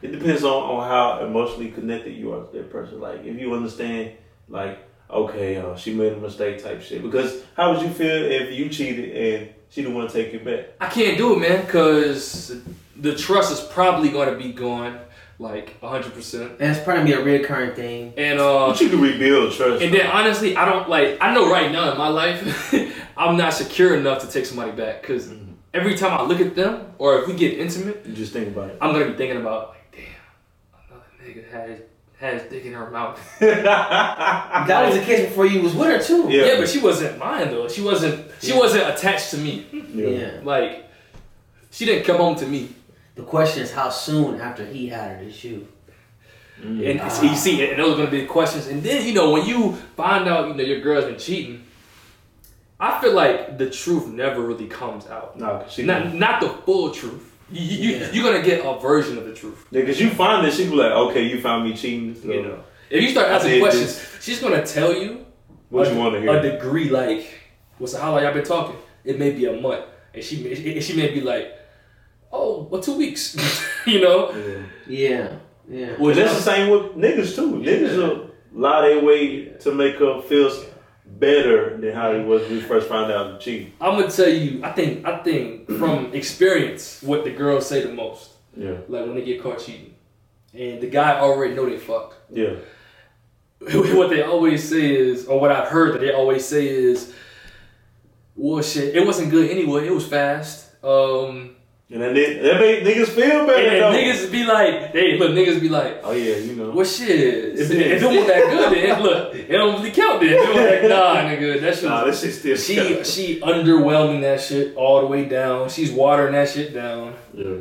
it 0.03 0.11
depends 0.11 0.43
on, 0.43 0.53
on 0.53 0.87
how 0.87 1.25
emotionally 1.25 1.71
connected 1.71 2.11
you 2.11 2.33
are 2.33 2.45
to 2.45 2.57
that 2.57 2.71
person. 2.71 3.01
Like 3.01 3.25
if 3.25 3.39
you 3.39 3.53
understand, 3.53 4.11
like 4.47 4.88
okay, 5.09 5.57
uh, 5.57 5.75
she 5.75 5.93
made 5.93 6.13
a 6.13 6.17
mistake 6.17 6.61
type 6.63 6.81
shit. 6.81 7.01
Because 7.01 7.41
how 7.55 7.73
would 7.73 7.81
you 7.81 7.89
feel 7.89 8.25
if 8.25 8.51
you 8.57 8.69
cheated 8.69 9.15
and 9.15 9.49
she 9.69 9.81
didn't 9.81 9.95
want 9.95 10.09
to 10.09 10.23
take 10.23 10.33
you 10.33 10.39
back? 10.39 10.65
I 10.79 10.87
can't 10.87 11.17
do 11.17 11.33
it, 11.35 11.39
man, 11.39 11.65
because 11.65 12.55
the 12.95 13.15
trust 13.15 13.51
is 13.51 13.59
probably 13.59 14.09
going 14.09 14.29
to 14.29 14.37
be 14.37 14.51
gone, 14.51 14.99
like 15.39 15.79
100%. 15.81 16.59
And 16.59 16.61
it's 16.61 16.83
probably 16.83 17.11
gonna 17.11 17.23
be 17.25 17.35
a 17.35 17.39
recurring 17.39 17.73
thing. 17.75 18.13
And 18.17 18.39
uh, 18.39 18.67
But 18.67 18.81
you 18.81 18.89
can 18.89 18.99
rebuild 19.01 19.53
trust. 19.53 19.81
and 19.81 19.93
then 19.93 20.05
honestly, 20.07 20.55
I 20.57 20.65
don't 20.65 20.89
like. 20.89 21.17
I 21.21 21.33
know 21.33 21.49
right 21.49 21.71
now 21.71 21.91
in 21.91 21.97
my 21.97 22.09
life, 22.09 22.73
I'm 23.17 23.37
not 23.37 23.53
secure 23.53 23.95
enough 23.95 24.21
to 24.21 24.27
take 24.29 24.45
somebody 24.45 24.71
back. 24.71 25.01
Because 25.01 25.27
Mhm. 25.27 25.53
every 25.73 25.95
time 25.95 26.11
I 26.19 26.23
look 26.23 26.41
at 26.41 26.55
them, 26.55 26.87
or 26.97 27.19
if 27.19 27.27
we 27.27 27.33
get 27.35 27.57
intimate, 27.57 28.03
you 28.05 28.13
just 28.13 28.33
think 28.33 28.49
about 28.49 28.69
it. 28.71 28.77
I'm 28.81 28.91
gonna 28.91 29.05
be 29.05 29.13
thinking 29.13 29.37
about 29.39 29.69
like, 29.69 29.91
damn, 29.93 30.89
another 30.89 31.05
nigga 31.41 31.79
has 32.19 32.41
has 32.41 32.49
dick 32.51 32.65
in 32.65 32.73
her 32.73 32.89
mouth. 32.89 33.19
That 33.39 34.85
was 34.87 34.95
the 34.99 35.03
case 35.05 35.27
before 35.29 35.45
you 35.45 35.61
was 35.61 35.73
with 35.73 35.87
her 35.87 35.99
too. 36.03 36.27
Yeah. 36.29 36.45
Yeah, 36.45 36.57
but 36.59 36.69
she 36.69 36.79
wasn't 36.79 37.17
mine 37.17 37.49
though. 37.49 37.67
She 37.67 37.81
wasn't. 37.81 38.29
She 38.41 38.49
Yeah. 38.49 38.57
wasn't 38.59 38.89
attached 38.89 39.31
to 39.31 39.37
me. 39.37 39.65
Yeah. 39.93 40.39
Like, 40.43 40.85
she 41.71 41.85
didn't 41.85 42.05
come 42.05 42.17
home 42.17 42.35
to 42.37 42.45
me. 42.45 42.69
The 43.15 43.23
question 43.23 43.63
is 43.63 43.71
how 43.71 43.89
soon 43.89 44.39
after 44.39 44.65
he 44.65 44.87
had 44.87 45.17
her 45.17 45.23
did 45.25 45.43
you? 45.43 45.67
Mm. 46.61 46.91
And 46.91 47.01
Ah. 47.01 47.07
so 47.07 47.23
you 47.23 47.35
see, 47.35 47.69
and 47.69 47.79
those 47.79 47.93
are 47.93 47.97
gonna 47.97 48.11
be 48.11 48.21
the 48.21 48.27
questions. 48.27 48.67
And 48.67 48.83
then 48.83 49.05
you 49.05 49.13
know 49.13 49.31
when 49.31 49.45
you 49.45 49.73
find 49.95 50.27
out, 50.27 50.47
you 50.49 50.53
know 50.55 50.63
your 50.63 50.81
girl's 50.81 51.05
been 51.05 51.17
cheating. 51.17 51.63
I 52.81 52.99
feel 53.01 53.13
like 53.13 53.57
the 53.57 53.69
truth 53.69 54.07
never 54.07 54.41
really 54.41 54.67
comes 54.67 55.07
out. 55.07 55.37
No, 55.37 55.63
she 55.69 55.83
Not 55.83 56.13
not 56.13 56.39
the 56.41 56.49
full 56.65 56.91
truth. 56.91 57.25
You, 57.51 57.61
you, 57.61 57.95
Yeah. 57.97 58.11
You're 58.11 58.23
gonna 58.31 58.43
get 58.45 58.65
a 58.65 58.79
version 58.79 59.17
of 59.17 59.25
the 59.25 59.33
truth. 59.33 59.65
Yeah, 59.71 59.85
cause 59.85 59.99
you 59.99 60.09
find 60.09 60.45
that 60.45 60.53
she 60.53 60.65
be 60.69 60.75
like, 60.75 60.91
okay, 60.91 61.23
you 61.23 61.41
found 61.41 61.63
me 61.69 61.75
cheating. 61.75 62.15
So 62.15 62.31
You 62.31 62.41
know, 62.43 62.63
if 62.89 63.01
you 63.01 63.09
start 63.09 63.29
asking 63.29 63.51
did 63.53 63.61
questions, 63.61 64.17
she's 64.21 64.39
gonna 64.41 64.65
tell 64.65 64.93
you 64.93 65.25
what 65.69 65.87
a, 65.87 65.91
you 65.93 65.97
want 65.99 66.13
to 66.15 66.21
hear. 66.21 66.35
a 66.35 66.41
degree 66.41 66.89
like, 66.89 67.27
what's 67.77 67.95
how 67.95 68.11
long 68.13 68.23
y'all 68.23 68.33
been 68.33 68.43
talking? 68.43 68.75
It 69.03 69.17
may 69.17 69.31
be 69.31 69.45
a 69.45 69.53
month, 69.59 69.85
and 70.13 70.23
she 70.23 70.43
may- 70.43 70.73
and 70.75 70.83
she 70.83 70.95
may 70.95 71.09
be 71.11 71.21
like, 71.21 71.53
oh, 72.31 72.67
well, 72.69 72.81
two 72.81 72.97
weeks. 72.97 73.35
you 73.87 74.01
know, 74.01 74.31
Yeah. 74.31 74.63
Yeah. 74.87 75.35
Yeah. 75.69 75.95
Well, 75.99 76.15
that's 76.15 76.35
the 76.35 76.41
same 76.41 76.69
with 76.71 76.95
niggas 76.95 77.35
too. 77.35 77.53
Niggas 77.59 77.95
will 77.97 78.31
lie 78.53 78.81
their 78.87 79.03
way 79.03 79.45
to 79.59 79.71
make 79.73 79.95
her 79.97 80.21
feel 80.21 80.51
better 81.17 81.77
than 81.77 81.93
how 81.93 82.11
it 82.11 82.23
was 82.25 82.41
when 82.43 82.51
we 82.51 82.61
first 82.61 82.87
found 82.87 83.11
out 83.11 83.31
the 83.33 83.37
cheating. 83.39 83.73
I'm 83.81 83.99
gonna 83.99 84.11
tell 84.11 84.29
you. 84.29 84.61
I 84.63 84.71
think 84.71 85.05
I 85.05 85.17
think 85.23 85.67
from 85.67 86.13
experience, 86.13 87.01
what 87.01 87.23
the 87.23 87.31
girls 87.31 87.67
say 87.67 87.83
the 87.83 87.93
most, 87.93 88.31
Yeah, 88.55 88.77
like 88.87 89.05
when 89.05 89.15
they 89.15 89.23
get 89.23 89.41
caught 89.41 89.59
cheating, 89.59 89.93
and 90.53 90.81
the 90.81 90.87
guy 90.89 91.19
already 91.19 91.53
know 91.55 91.69
they 91.69 91.77
fucked. 91.77 92.15
yeah. 92.31 92.55
what 93.95 94.09
they 94.09 94.21
always 94.23 94.69
say 94.69 94.95
is, 94.95 95.25
or 95.27 95.37
what 95.41 95.51
I've 95.51 95.67
heard 95.67 95.93
that 95.93 95.99
they 95.99 96.13
always 96.13 96.45
say 96.45 96.65
is, 96.67 97.13
well, 98.35 98.61
shit, 98.63 98.95
it 98.95 99.05
wasn't 99.05 99.31
good 99.31 99.51
anyway. 99.51 99.85
It 99.87 99.93
was 99.93 100.07
fast. 100.07 100.67
Um, 100.81 101.57
And 101.91 102.01
then 102.03 102.13
they, 102.13 102.37
that 102.37 102.59
make 102.59 102.83
niggas 102.83 103.07
feel 103.07 103.47
better. 103.47 103.67
and 103.67 103.81
though. 103.81 103.91
niggas 103.91 104.31
be 104.31 104.45
like, 104.45 104.91
hey, 104.91 105.17
look, 105.17 105.31
niggas 105.31 105.59
be 105.59 105.69
like, 105.69 106.01
oh 106.03 106.11
yeah, 106.11 106.35
you 106.35 106.55
know. 106.55 106.69
well, 106.69 106.85
shit, 106.85 107.09
if, 107.59 107.71
if 107.71 107.71
it 107.71 107.93
wasn't 108.05 108.13
look 108.13 108.27
that 108.27 108.43
good, 108.51 108.73
then 108.77 109.01
look, 109.01 109.35
it 109.35 109.47
don't 109.51 109.79
really 109.79 109.89
count. 109.89 110.19
Then 110.19 110.33
it 110.33 110.47
was 110.49 110.55
like, 110.55 110.89
nah, 110.89 111.15
nigga, 111.27 111.59
that 111.61 111.75
shit. 111.75 111.83
Nah, 111.85 112.03
that 112.03 112.15
shit 112.15 112.33
still. 112.35 112.57
she 112.57 113.03
she 113.03 113.41
underwhelming 113.41 114.21
that 114.21 114.39
shit 114.39 114.75
all 114.75 115.01
the 115.01 115.07
way 115.07 115.25
down. 115.25 115.69
She's 115.69 115.91
watering 115.91 116.33
that 116.33 116.49
shit 116.49 116.75
down. 116.75 117.15
yeah. 117.33 117.55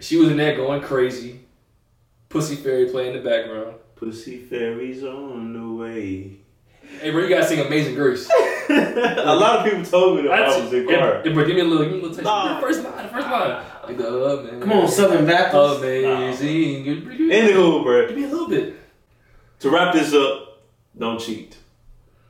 She 0.00 0.16
was 0.16 0.30
in 0.30 0.36
there 0.36 0.56
going 0.56 0.80
crazy. 0.80 1.40
Pussy 2.28 2.56
Fairy 2.56 2.86
playing 2.86 3.14
in 3.14 3.22
the 3.22 3.28
background. 3.28 3.74
Pussy 3.94 4.38
fairies 4.38 5.04
on 5.04 5.52
the 5.52 5.82
way. 5.82 6.38
Hey, 7.00 7.10
bro, 7.10 7.22
you 7.22 7.28
gotta 7.28 7.46
sing 7.46 7.60
Amazing 7.60 7.94
Grace. 7.94 8.28
a 8.70 9.34
lot 9.34 9.58
of 9.58 9.64
people 9.72 9.84
told 9.84 10.16
me 10.16 10.22
that 10.28 10.32
I 10.32 10.46
was 10.60 10.72
in 10.72 10.86
Hey, 10.88 10.96
choir. 10.96 11.22
hey, 11.22 11.32
bro, 11.32 11.44
give 11.46 11.54
me 11.56 11.60
a 11.62 11.64
little, 11.64 11.84
give 11.84 11.92
me 11.92 11.98
a 11.98 12.02
little 12.02 12.14
taste. 12.14 12.24
Nah. 12.24 12.54
The 12.60 12.66
first 12.66 12.82
line, 12.84 13.02
the 13.04 13.08
first 13.12 13.26
line. 13.28 13.64
Like 13.86 13.96
the 13.96 14.08
uh, 14.38 14.42
man. 14.42 14.60
Come 14.60 14.72
on, 14.72 14.88
Southern 14.88 15.26
Baptist. 15.26 15.78
Amazing. 15.82 16.84
Give 16.84 16.98
Anywho, 17.04 17.82
bro, 17.84 18.14
me 18.14 18.24
a 18.24 18.28
little 18.28 18.48
bit. 18.48 18.76
to 19.60 19.70
wrap 19.70 19.94
this 19.94 20.12
up, 20.14 20.62
don't 20.98 21.18
cheat, 21.20 21.56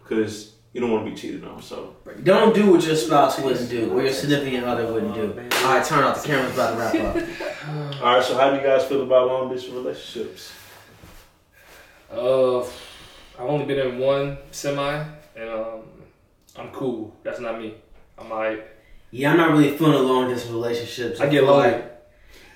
because 0.03 0.55
you 0.73 0.81
don't 0.81 0.91
want 0.93 1.05
to 1.05 1.11
be 1.11 1.17
cheated 1.17 1.45
on. 1.45 1.61
So 1.63 1.97
Don't 2.23 2.55
do 2.55 2.71
what 2.71 2.87
your 2.87 2.95
spouse 2.97 3.39
wouldn't 3.41 3.69
do, 3.69 3.93
or 3.93 4.03
your 4.03 4.13
significant 4.13 4.65
other 4.67 4.93
wouldn't 4.93 5.15
do. 5.15 5.33
All 5.65 5.75
right, 5.75 5.85
turn 5.85 6.05
off 6.05 6.23
the 6.23 6.29
cameras. 6.29 6.55
About 6.55 6.93
to 6.93 6.99
wrap 7.01 7.17
up. 7.17 8.03
All 8.03 8.15
right, 8.15 8.25
so 8.25 8.37
how 8.39 8.51
do 8.51 8.57
you 8.57 8.63
guys 8.63 8.85
feel 8.85 9.03
about 9.03 9.27
long 9.27 9.53
distance 9.53 9.75
relationships? 9.75 10.53
Uh, 12.11 12.65
I've 13.41 13.49
only 13.49 13.65
been 13.65 13.79
in 13.79 13.99
one 13.99 14.37
semi, 14.51 15.05
and 15.35 15.49
um, 15.49 15.81
I'm 16.57 16.71
cool. 16.73 17.17
That's 17.23 17.41
not 17.41 17.59
me. 17.59 17.75
I'm 18.19 18.29
like, 18.29 18.69
Yeah, 19.11 19.31
I'm 19.31 19.39
not 19.39 19.53
really 19.53 19.77
feeling 19.79 19.95
a 19.95 19.99
long 19.99 20.29
distance 20.29 20.53
relationships. 20.53 21.21
I 21.21 21.29
get 21.29 21.45
lonely. 21.45 21.71
like 21.71 21.87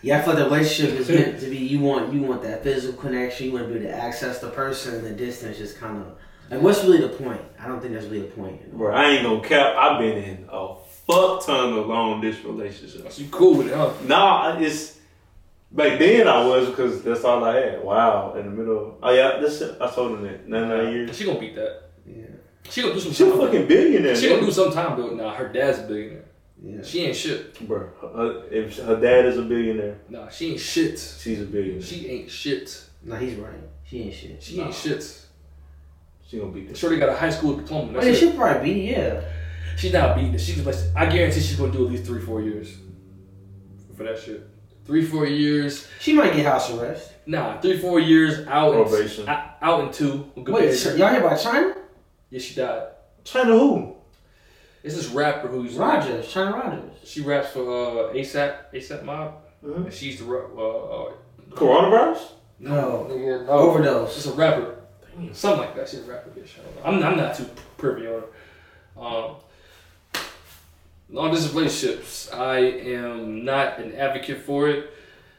yeah, 0.03 0.19
I 0.19 0.21
feel 0.21 0.35
like 0.35 0.45
the 0.45 0.51
relationship 0.51 1.01
is 1.01 1.09
meant 1.19 1.41
to 1.41 1.49
be. 1.49 1.57
You 1.57 1.81
want 1.81 2.13
you 2.13 2.21
want 2.21 2.43
that 2.43 2.63
physical 2.63 3.01
connection. 3.01 3.47
You 3.47 3.53
want 3.55 3.69
to 3.69 3.73
be 3.73 3.81
able 3.81 3.89
to 3.89 3.97
access 3.97 4.41
the 4.41 4.51
person. 4.51 4.97
And 4.97 5.07
the 5.07 5.13
distance 5.13 5.57
just 5.57 5.79
kind 5.79 5.97
of 6.03 6.19
like 6.51 6.61
what's 6.61 6.85
really 6.85 7.01
the 7.01 7.09
point? 7.09 7.41
I 7.59 7.67
don't 7.67 7.81
think 7.81 7.95
that's 7.95 8.05
really 8.05 8.21
the 8.21 8.35
point. 8.35 8.61
you 8.61 8.73
know? 8.73 8.79
Bro, 8.79 8.95
I 8.95 9.05
ain't 9.11 9.23
gonna 9.23 9.41
cap. 9.41 9.75
I've 9.77 9.99
been 9.99 10.19
in 10.19 10.47
a 10.51 10.75
fuck 11.07 11.47
ton 11.47 11.73
of 11.73 11.87
long 11.87 12.21
distance 12.21 12.45
relationships. 12.45 13.19
You 13.19 13.29
cool 13.29 13.57
with 13.57 13.69
it, 13.69 13.75
huh? 13.75 13.95
Nah, 14.05 14.59
it's 14.59 14.99
back 15.75 15.99
then 15.99 16.27
I 16.29 16.45
was 16.47 16.69
because 16.71 17.03
that's 17.03 17.25
all 17.25 17.45
I 17.45 17.55
had. 17.57 17.85
Wow, 17.85 18.35
in 18.39 18.45
the 18.47 18.51
middle. 18.51 18.79
Of, 18.79 18.95
oh 19.03 19.13
yeah, 19.13 19.39
this 19.41 19.63
I 19.81 19.91
told 19.91 20.13
him 20.19 20.23
that 20.25 20.49
nine 20.49 20.69
nine 20.69 20.93
years. 20.93 21.17
She 21.17 21.25
gonna 21.25 21.39
beat 21.41 21.55
that. 21.57 21.83
Yeah, 22.07 22.25
She 22.71 22.83
gonna 22.83 22.95
do 22.95 23.01
some. 23.01 23.13
She 23.13 23.25
a 23.25 23.31
time. 23.31 23.41
fucking 23.41 23.67
billionaire. 23.69 24.17
She 24.17 24.29
gonna 24.29 24.41
do 24.43 24.51
some 24.53 24.73
time, 24.73 24.97
but 25.01 25.15
nah, 25.17 25.35
her 25.35 25.49
dad's 25.53 25.81
a 25.81 25.83
billionaire. 25.83 26.25
yeah. 26.63 26.83
She 26.83 27.05
ain't 27.07 27.17
shit. 27.17 27.67
Bro, 27.69 27.89
her, 28.01 28.45
if 28.51 28.77
her 28.79 29.01
dad 29.01 29.27
is 29.27 29.39
a 29.39 29.43
billionaire, 29.43 29.99
Nah, 30.09 30.29
she 30.29 30.53
ain't 30.53 30.61
shit. 30.61 30.99
she's 30.99 31.41
a 31.41 31.45
billionaire. 31.47 31.83
She, 31.83 32.01
She 32.01 32.09
ain't 32.09 32.31
shit. 32.31 32.85
No, 33.03 33.17
he's 33.17 33.35
right. 33.37 33.53
She 33.85 34.03
ain't 34.03 34.15
shit. 34.15 34.43
She 34.43 34.57
Nah. 34.59 34.67
ain't 34.67 34.75
shit. 34.75 35.21
She 36.27 36.39
gonna 36.39 36.53
beat 36.53 36.69
this. 36.69 36.79
Shorty 36.79 36.97
got 36.99 37.11
a 37.11 37.17
high 37.17 37.31
school 37.31 37.57
diploma. 37.57 37.91
Oh, 37.91 37.95
That's 37.95 38.07
yeah, 38.07 38.13
it. 38.13 38.17
she'll 38.17 38.33
probably 38.33 38.73
be 38.75 38.81
yeah. 38.93 39.21
She's 39.77 39.93
not 39.93 40.17
beating 40.17 40.35
it. 40.35 40.41
She's 40.41 40.65
like, 40.65 40.77
I 40.97 41.07
guarantee 41.07 41.41
she's 41.41 41.57
gonna 41.59 41.73
do 41.73 41.85
at 41.87 41.91
least 41.93 42.05
three, 42.05 42.21
four 42.23 42.41
years 42.43 42.77
for 43.97 44.05
that 44.05 44.19
shit. 44.19 44.47
Three, 44.85 45.05
four 45.05 45.27
years. 45.27 45.87
She 46.01 46.13
might 46.13 46.35
get 46.35 46.45
house 46.47 46.71
arrest. 46.71 47.13
Nah, 47.27 47.59
three, 47.61 47.79
four 47.79 48.01
years 48.01 48.47
out. 48.47 48.75
In, 48.75 48.83
Probation. 48.85 49.29
out 49.29 49.57
out 49.63 49.85
in 49.85 49.93
two. 49.93 50.31
Wait, 50.37 50.45
behavior. 50.47 50.97
Y'all 50.97 51.09
hear 51.11 51.21
about 51.25 51.39
Chynna? 51.39 51.77
Yeah, 52.31 52.39
she 52.41 52.55
died. 52.55 52.89
Chynna 53.25 53.47
who? 53.59 53.95
It's 54.83 54.95
this 54.97 55.09
rapper 55.09 55.49
who's 55.49 55.75
Rogers, 55.77 56.27
Chynna 56.27 56.53
Rogers. 56.53 56.93
She 57.03 57.23
raps 57.23 57.49
for 57.49 57.63
uh, 57.63 58.13
ASAP, 58.13 58.57
ASAP 58.75 59.03
Mob. 59.05 59.37
Mhm. 59.65 59.85
And 59.87 59.93
she 59.93 60.07
used 60.07 60.19
to 60.19 60.25
rap. 60.25 60.51
Uh, 60.55 61.07
uh, 61.07 61.13
Coronavirus? 61.53 62.33
No. 62.59 63.07
no, 63.09 63.47
Overdose. 63.49 64.15
She's 64.15 64.27
a 64.27 64.33
rapper. 64.33 64.77
Something 65.33 65.61
like 65.61 65.77
that. 65.77 65.89
She's 65.89 66.01
a 66.01 66.11
rapper, 66.11 66.31
bitch. 66.31 66.51
I'm, 66.85 67.03
I'm 67.03 67.17
not 67.17 67.35
too 67.35 67.49
privy 67.79 68.07
on 68.07 68.23
her. 68.97 69.01
Um, 69.01 69.37
long 71.15 71.31
distance 71.31 71.55
relationships. 71.55 72.31
I 72.33 72.59
am 72.59 73.45
not 73.45 73.79
an 73.79 73.95
advocate 73.95 74.39
for 74.43 74.69
it. 74.69 74.91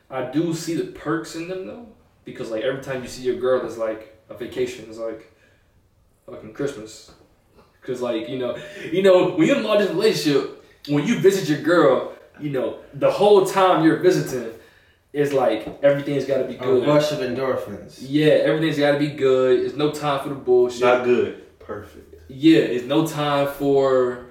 I 0.09 0.23
do 0.31 0.53
see 0.53 0.75
the 0.75 0.85
perks 0.85 1.35
in 1.35 1.47
them 1.47 1.67
though, 1.67 1.87
because 2.23 2.49
like 2.51 2.63
every 2.63 2.81
time 2.81 3.01
you 3.01 3.07
see 3.07 3.23
your 3.23 3.35
girl, 3.35 3.65
it's 3.65 3.77
like 3.77 4.17
a 4.29 4.33
vacation. 4.35 4.85
It's 4.87 4.97
like 4.97 5.31
fucking 6.25 6.53
Christmas. 6.53 7.11
Cause 7.81 8.01
like 8.01 8.27
you 8.29 8.39
know, 8.39 8.57
you 8.91 9.03
know 9.03 9.31
when 9.35 9.47
you're 9.47 9.57
in 9.57 9.63
a 9.63 9.67
long 9.67 9.77
distance 9.77 9.95
relationship, 9.97 10.63
when 10.89 11.05
you 11.05 11.19
visit 11.19 11.47
your 11.47 11.61
girl, 11.61 12.13
you 12.39 12.49
know 12.49 12.79
the 12.95 13.11
whole 13.11 13.45
time 13.45 13.83
you're 13.83 13.97
visiting, 13.99 14.51
it's 15.13 15.31
like 15.33 15.79
everything's 15.83 16.25
got 16.25 16.39
to 16.39 16.45
be 16.45 16.55
A 16.55 16.59
good. 16.59 16.87
rush 16.87 17.11
of 17.11 17.19
endorphins. 17.19 17.97
Yeah, 18.01 18.27
everything's 18.49 18.79
got 18.79 18.93
to 18.93 18.99
be 18.99 19.09
good. 19.09 19.59
There's 19.61 19.75
no 19.75 19.91
time 19.91 20.23
for 20.23 20.29
the 20.29 20.35
bullshit. 20.35 20.81
Not 20.81 21.03
good. 21.05 21.59
Perfect. 21.59 22.15
yeah, 22.27 22.59
it's 22.59 22.85
no 22.85 23.05
time 23.05 23.47
for 23.49 24.24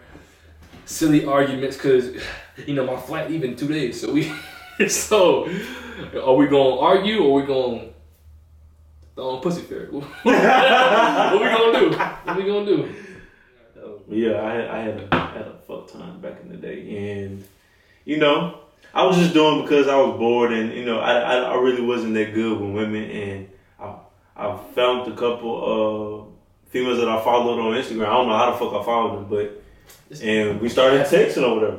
silly 0.85 1.25
arguments 1.25 1.77
because 1.77 2.11
you 2.67 2.75
know 2.75 2.87
my 2.87 2.97
flight 2.97 3.31
in 3.31 3.57
two 3.57 3.69
days. 3.69 4.01
So 4.01 4.13
we, 4.13 4.33
so 4.89 5.49
are 6.23 6.35
we 6.35 6.47
gonna 6.47 6.79
argue 6.79 7.23
or 7.23 7.41
we 7.41 7.47
gonna 7.47 7.89
throw 9.15 9.31
on 9.31 9.43
pussy 9.43 9.63
fair? 9.63 9.87
what 9.91 10.25
we 10.25 10.33
gonna 10.33 11.81
do? 11.81 11.97
What 11.97 12.37
we 12.37 12.45
gonna 12.45 12.67
do? 12.67 12.95
Yeah, 14.09 14.45
I 14.45 14.53
had 14.53 14.69
I 14.69 14.83
had 14.83 15.01
a 15.01 15.17
had 15.29 15.47
a 15.47 15.55
fuck 15.67 15.91
time 15.91 16.21
back 16.21 16.41
in 16.43 16.51
the 16.51 16.57
day, 16.57 17.23
and 17.23 17.45
you 18.05 18.19
know, 18.19 18.61
I 18.93 19.05
was 19.05 19.17
just 19.17 19.33
doing 19.33 19.63
because 19.63 19.89
I 19.89 19.97
was 19.97 20.19
bored, 20.19 20.53
and 20.53 20.73
you 20.73 20.85
know, 20.85 21.01
I 21.01 21.19
I, 21.19 21.37
I 21.37 21.55
really 21.57 21.83
wasn't 21.83 22.15
that 22.15 22.35
good 22.35 22.61
with 22.61 22.71
women, 22.71 23.11
and 23.11 23.49
I 23.81 23.95
I 24.37 24.57
found 24.75 25.11
a 25.11 25.17
couple 25.17 26.27
of 26.27 26.27
females 26.71 26.99
that 26.99 27.09
I 27.09 27.23
followed 27.25 27.59
on 27.59 27.81
Instagram. 27.81 28.07
I 28.07 28.13
don't 28.13 28.29
know 28.29 28.37
how 28.37 28.51
the 28.51 28.59
fuck 28.59 28.75
I 28.75 28.85
followed 28.85 29.17
them, 29.17 29.27
but 29.31 29.64
and 30.23 30.61
we 30.61 30.69
started 30.69 31.03
texting 31.07 31.43
or 31.43 31.55
whatever. 31.57 31.79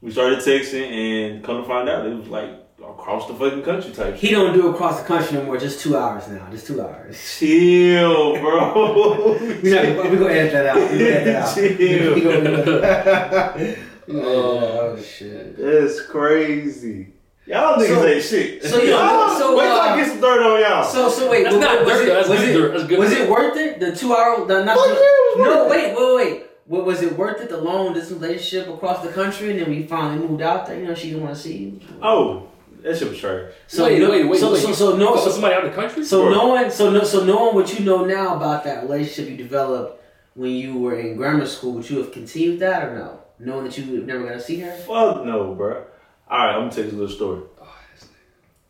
We 0.00 0.10
started 0.12 0.38
texting, 0.40 0.86
and 0.90 1.44
come 1.44 1.62
to 1.62 1.68
find 1.68 1.88
out, 1.88 2.06
it 2.06 2.14
was 2.14 2.28
like 2.28 2.50
across 2.78 3.26
the 3.26 3.34
fucking 3.34 3.62
country 3.62 3.92
type. 3.92 4.14
He 4.16 4.30
don't 4.30 4.52
do 4.52 4.68
across 4.68 5.00
the 5.00 5.06
country 5.06 5.38
no 5.38 5.44
more. 5.44 5.56
Just 5.56 5.80
two 5.80 5.96
hours 5.96 6.28
now. 6.28 6.46
Just 6.50 6.66
two 6.66 6.82
hours. 6.82 7.16
Chill, 7.38 8.38
bro. 8.40 9.38
We 9.62 9.70
gonna 9.70 10.10
we 10.10 10.16
gonna 10.18 10.32
edit 10.34 10.52
that 10.52 10.66
out. 10.66 10.76
We 10.92 10.98
gonna 10.98 11.10
edit 11.10 11.24
that 11.24 11.36
out. 11.42 11.54
Chill. 11.54 12.14
We 12.14 12.20
gonna- 12.20 13.76
Oh 14.22 15.00
shit. 15.00 15.56
That's 15.56 16.02
crazy. 16.02 17.14
Y'all 17.46 17.78
niggas 17.78 17.86
So- 17.88 18.06
ain't 18.06 18.22
shit. 18.24 18.62
so 18.64 18.82
you- 18.82 18.90
y'all, 18.90 19.38
so, 19.38 19.56
wait 19.56 19.64
till 19.64 19.72
uh, 19.76 19.80
I 19.80 19.96
get 19.96 20.08
some 20.08 20.20
dirt 20.20 20.42
on 20.42 20.60
y'all. 20.60 20.84
So 20.84 21.08
so 21.08 21.30
wait, 21.30 21.44
That's 21.44 21.54
was, 21.56 21.64
not 21.64 21.84
was 21.84 21.88
dirt, 21.94 22.02
it, 22.02 22.12
that's 22.14 22.28
was 22.28 22.38
good 22.40 22.52
dirt, 22.54 22.72
that's 22.72 22.84
good 22.88 22.98
was 22.98 23.10
dirt. 23.10 23.20
it 23.22 23.30
worth 23.30 23.56
it? 23.56 23.80
The 23.80 23.96
two 23.96 24.14
hour, 24.14 24.44
the 24.46 24.64
not 24.64 24.76
Fuck 24.76 24.86
yeah, 24.88 24.92
it 24.94 25.38
was 25.38 25.46
no 25.46 25.62
worth 25.62 25.70
wait 25.70 25.96
wait 25.96 26.16
wait. 26.16 26.46
Wa- 26.66 26.82
Was 26.84 27.02
it 27.02 27.16
worth 27.16 27.40
it 27.42 27.48
the 27.50 27.58
long 27.58 27.92
distance 27.94 28.20
relationship 28.20 28.68
across 28.72 29.04
the 29.04 29.12
country 29.12 29.50
and 29.50 29.60
then 29.60 29.70
we 29.70 29.86
finally 29.86 30.26
moved 30.26 30.42
out 30.42 30.66
there? 30.66 30.78
You 30.78 30.86
know 30.86 30.94
she 30.94 31.08
didn't 31.10 31.22
want 31.24 31.36
to 31.36 31.40
see 31.42 31.56
you. 31.56 31.80
oh, 32.02 32.48
that 32.82 32.96
shit 32.98 33.08
was 33.08 33.18
trash. 33.18 33.52
So 33.66 33.84
wait, 33.84 33.98
no- 34.00 34.10
wait, 34.10 34.24
wait, 34.28 34.40
so, 34.40 34.52
wait. 34.52 34.62
so 34.62 34.72
so 34.72 34.96
no 34.96 35.16
so, 35.16 35.30
somebody 35.30 35.54
out 35.54 35.64
of 35.64 35.70
the 35.74 35.76
country? 35.80 36.04
so 36.04 36.22
Sure. 36.22 36.30
knowing 36.30 36.70
so 36.70 36.90
no, 36.90 37.02
so 37.04 37.24
knowing 37.24 37.54
what 37.54 37.78
you 37.78 37.84
know 37.84 38.04
now 38.04 38.36
about 38.36 38.64
that 38.64 38.82
relationship 38.82 39.30
you 39.30 39.36
developed 39.36 40.02
when 40.34 40.50
you 40.50 40.78
were 40.78 40.98
in 40.98 41.16
grammar 41.16 41.46
school, 41.46 41.72
would 41.74 41.88
you 41.88 41.98
have 41.98 42.10
continued 42.12 42.58
that 42.60 42.88
or 42.88 42.98
no? 42.98 43.20
Knowing 43.38 43.64
that 43.64 43.78
you 43.78 44.00
were 44.00 44.06
never 44.06 44.24
gonna 44.24 44.40
see 44.40 44.58
her. 44.60 44.72
Fuck 44.72 45.24
no, 45.24 45.54
bro. 45.54 45.84
All 46.30 46.38
right, 46.38 46.54
I'm 46.54 46.62
gonna 46.62 46.72
tell 46.72 46.84
you 46.84 46.90
a 46.90 46.98
little 47.00 47.14
story. 47.14 47.42
Oh. 47.60 47.68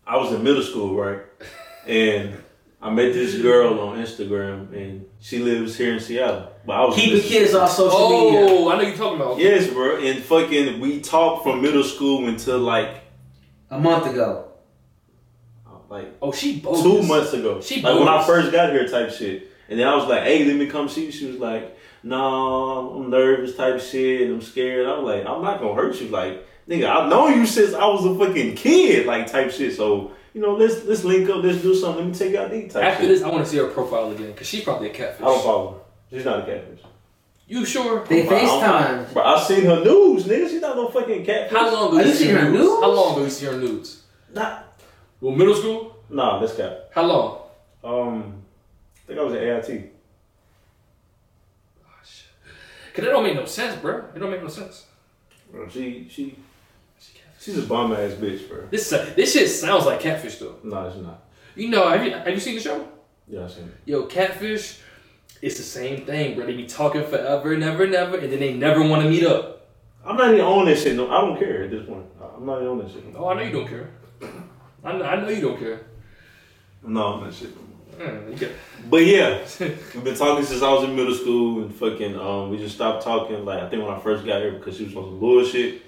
I 0.06 0.16
was 0.16 0.32
in 0.32 0.42
middle 0.42 0.62
school, 0.62 0.94
right? 0.96 1.20
And 1.86 2.34
I 2.84 2.90
met 2.90 3.14
this 3.14 3.40
girl 3.40 3.80
on 3.80 3.96
Instagram, 3.98 4.70
and 4.76 5.06
she 5.18 5.38
lives 5.38 5.74
here 5.78 5.94
in 5.94 6.00
Seattle. 6.00 6.48
But 6.66 6.72
I 6.74 6.84
was 6.84 6.94
Keep 6.96 7.10
the 7.10 7.16
listening- 7.16 7.38
kids 7.40 7.54
off 7.54 7.70
social 7.70 8.10
media. 8.10 8.40
Oh, 8.46 8.70
I 8.70 8.76
know 8.76 8.82
you're 8.82 8.96
talking 8.96 9.20
about. 9.20 9.38
Yes, 9.38 9.68
bro. 9.68 9.96
And 9.96 10.22
fucking, 10.22 10.80
we 10.80 11.00
talked 11.00 11.44
from 11.44 11.62
middle 11.62 11.82
school 11.82 12.28
until 12.28 12.58
like, 12.58 12.90
A 13.70 13.78
month 13.80 14.06
ago. 14.06 14.48
Uh, 15.66 15.70
like 15.88 16.08
Oh, 16.20 16.30
she 16.30 16.60
bogus. 16.60 16.82
two 16.82 17.02
months 17.02 17.32
ago. 17.32 17.60
She 17.62 17.80
like 17.80 17.98
when 17.98 18.06
I 18.08 18.22
first 18.24 18.52
got 18.52 18.70
here, 18.70 18.86
type 18.86 19.10
shit. 19.10 19.50
And 19.70 19.80
then 19.80 19.88
I 19.88 19.96
was 19.96 20.04
like, 20.06 20.22
"Hey, 20.24 20.44
let 20.44 20.56
me 20.56 20.66
come 20.66 20.86
see 20.90 21.06
you." 21.06 21.10
She 21.10 21.24
was 21.26 21.38
like, 21.38 21.74
"No, 22.02 22.90
I'm 22.96 23.08
nervous, 23.10 23.56
type 23.56 23.80
shit. 23.80 24.28
I'm 24.30 24.42
scared." 24.42 24.86
I'm 24.86 25.04
like, 25.04 25.24
"I'm 25.26 25.42
not 25.42 25.58
gonna 25.60 25.74
hurt 25.74 25.98
you." 26.02 26.08
Like, 26.08 26.46
nigga, 26.68 26.84
I've 26.86 27.08
known 27.08 27.38
you 27.38 27.46
since 27.46 27.72
I 27.72 27.86
was 27.86 28.04
a 28.04 28.14
fucking 28.14 28.56
kid, 28.56 29.06
like 29.06 29.26
type 29.32 29.50
shit. 29.50 29.74
So 29.74 30.12
you 30.34 30.40
know, 30.40 30.54
let's 30.54 30.84
let's 30.84 31.04
link 31.04 31.28
up, 31.30 31.42
let's 31.42 31.62
do 31.62 31.74
something. 31.74 32.04
Let 32.04 32.12
me 32.12 32.18
take 32.18 32.32
you 32.32 32.40
out 32.40 32.50
to 32.50 32.56
eat, 32.56 32.70
type 32.70 32.82
After 32.84 33.02
shit. 33.04 33.08
this, 33.10 33.22
I 33.22 33.28
want 33.30 33.44
to 33.44 33.50
see 33.50 33.56
her 33.58 33.68
profile 33.68 34.10
again 34.10 34.32
because 34.32 34.46
she's 34.46 34.64
probably 34.64 34.90
a 34.90 34.92
catfish. 34.92 35.22
I 35.22 35.24
don't 35.24 35.42
follow 35.42 35.72
her. 35.72 35.78
She's 36.16 36.24
not 36.24 36.40
a 36.40 36.42
catfish. 36.42 36.80
You 37.46 37.64
sure? 37.64 38.04
They 38.06 38.26
Bro, 38.26 38.36
I 38.36 38.40
don't- 38.40 38.62
FaceTime. 38.62 39.12
Bro, 39.12 39.22
I 39.22 39.42
seen 39.44 39.64
her 39.64 39.84
news, 39.84 40.24
nigga. 40.24 40.48
She's 40.48 40.60
not 40.60 40.76
no 40.76 40.88
fucking 40.88 41.24
catfish. 41.24 41.56
How 41.56 41.72
long 41.72 41.88
ago 41.88 41.98
Are 41.98 42.02
you 42.02 42.08
you 42.08 42.14
see 42.14 42.28
her 42.28 42.38
her 42.38 42.50
nudes? 42.50 42.58
nudes? 42.64 42.80
How 42.82 42.90
long 42.90 43.12
ago 43.14 43.24
you 43.24 43.30
see 43.30 43.46
her 43.46 43.56
nudes? 43.58 44.02
Nah, 44.34 44.58
Well, 45.20 45.34
middle 45.36 45.54
school. 45.54 45.96
nah, 46.10 46.38
this 46.40 46.56
cap. 46.56 46.72
How 46.92 47.02
long? 47.04 47.38
Um, 47.84 48.42
I 48.96 49.06
think 49.06 49.18
I 49.20 49.22
was 49.22 49.34
at 49.34 49.42
AIT. 49.42 49.90
Cause 52.94 53.04
that 53.04 53.10
don't 53.10 53.24
make 53.24 53.34
no 53.34 53.44
sense, 53.44 53.76
bro. 53.80 54.04
It 54.14 54.18
don't 54.20 54.30
make 54.30 54.42
no 54.42 54.48
sense. 54.48 54.86
Bro, 55.50 55.68
she 55.68 56.06
she 56.08 56.12
She 56.12 56.30
catfish. 56.30 56.38
She's 57.44 57.58
a 57.58 57.62
bum 57.62 57.92
ass 57.92 58.12
bitch, 58.12 58.48
bro. 58.48 58.66
This 58.70 58.88
this 58.90 59.32
shit 59.32 59.48
sounds 59.48 59.86
like 59.86 60.00
catfish 60.00 60.38
though. 60.38 60.56
No, 60.62 60.86
it's 60.86 60.96
not. 60.96 61.24
You 61.54 61.68
know, 61.68 61.88
have 61.88 62.04
you 62.04 62.12
have 62.12 62.28
you 62.28 62.40
seen 62.40 62.54
the 62.56 62.60
show? 62.60 62.88
Yeah, 63.28 63.44
I 63.44 63.48
seen 63.48 63.64
it. 63.64 63.74
Yo, 63.90 64.04
catfish, 64.06 64.80
it's 65.40 65.56
the 65.56 65.62
same 65.62 66.04
thing, 66.04 66.36
bro. 66.36 66.46
They 66.46 66.56
be 66.56 66.66
talking 66.66 67.04
forever, 67.04 67.52
and 67.52 67.62
ever 67.62 67.86
never, 67.86 68.14
never, 68.14 68.16
and 68.18 68.32
then 68.32 68.40
they 68.40 68.54
never 68.54 68.82
want 68.86 69.02
to 69.02 69.08
meet 69.10 69.24
up. 69.24 69.68
I'm 70.04 70.16
not 70.16 70.32
even 70.34 70.44
on 70.44 70.66
this 70.66 70.82
shit. 70.82 70.96
No, 70.96 71.10
I 71.10 71.20
don't 71.22 71.38
care 71.38 71.64
at 71.64 71.70
this 71.70 71.86
point. 71.86 72.04
I'm 72.36 72.44
not 72.44 72.56
even 72.58 72.68
on 72.68 72.78
this 72.78 72.92
shit. 72.92 73.04
Oh, 73.16 73.28
I 73.28 73.34
know 73.34 73.42
you 73.42 73.52
don't 73.52 73.68
care. 73.68 73.90
I 74.84 74.92
know, 74.98 75.04
I 75.04 75.20
know 75.20 75.28
you 75.28 75.40
don't 75.40 75.58
care. 75.58 75.80
I'm 76.84 76.92
not 76.92 77.24
that 77.24 77.32
shit. 77.34 77.50
Mm, 77.98 78.50
But 78.90 79.06
yeah, 79.06 79.38
we've 79.60 80.04
been 80.04 80.16
talking 80.16 80.44
since 80.44 80.62
I 80.62 80.70
was 80.72 80.84
in 80.84 80.94
middle 80.96 81.14
school, 81.14 81.62
and 81.62 81.74
fucking, 81.74 82.18
um, 82.18 82.50
we 82.50 82.58
just 82.58 82.74
stopped 82.74 83.02
talking. 83.04 83.44
Like 83.44 83.62
I 83.62 83.68
think 83.70 83.82
when 83.84 83.94
I 83.94 84.00
first 84.00 84.26
got 84.26 84.42
here 84.42 84.52
because 84.52 84.76
she 84.76 84.84
was 84.84 84.96
on 84.96 85.04
some 85.04 85.20
bullshit, 85.20 85.82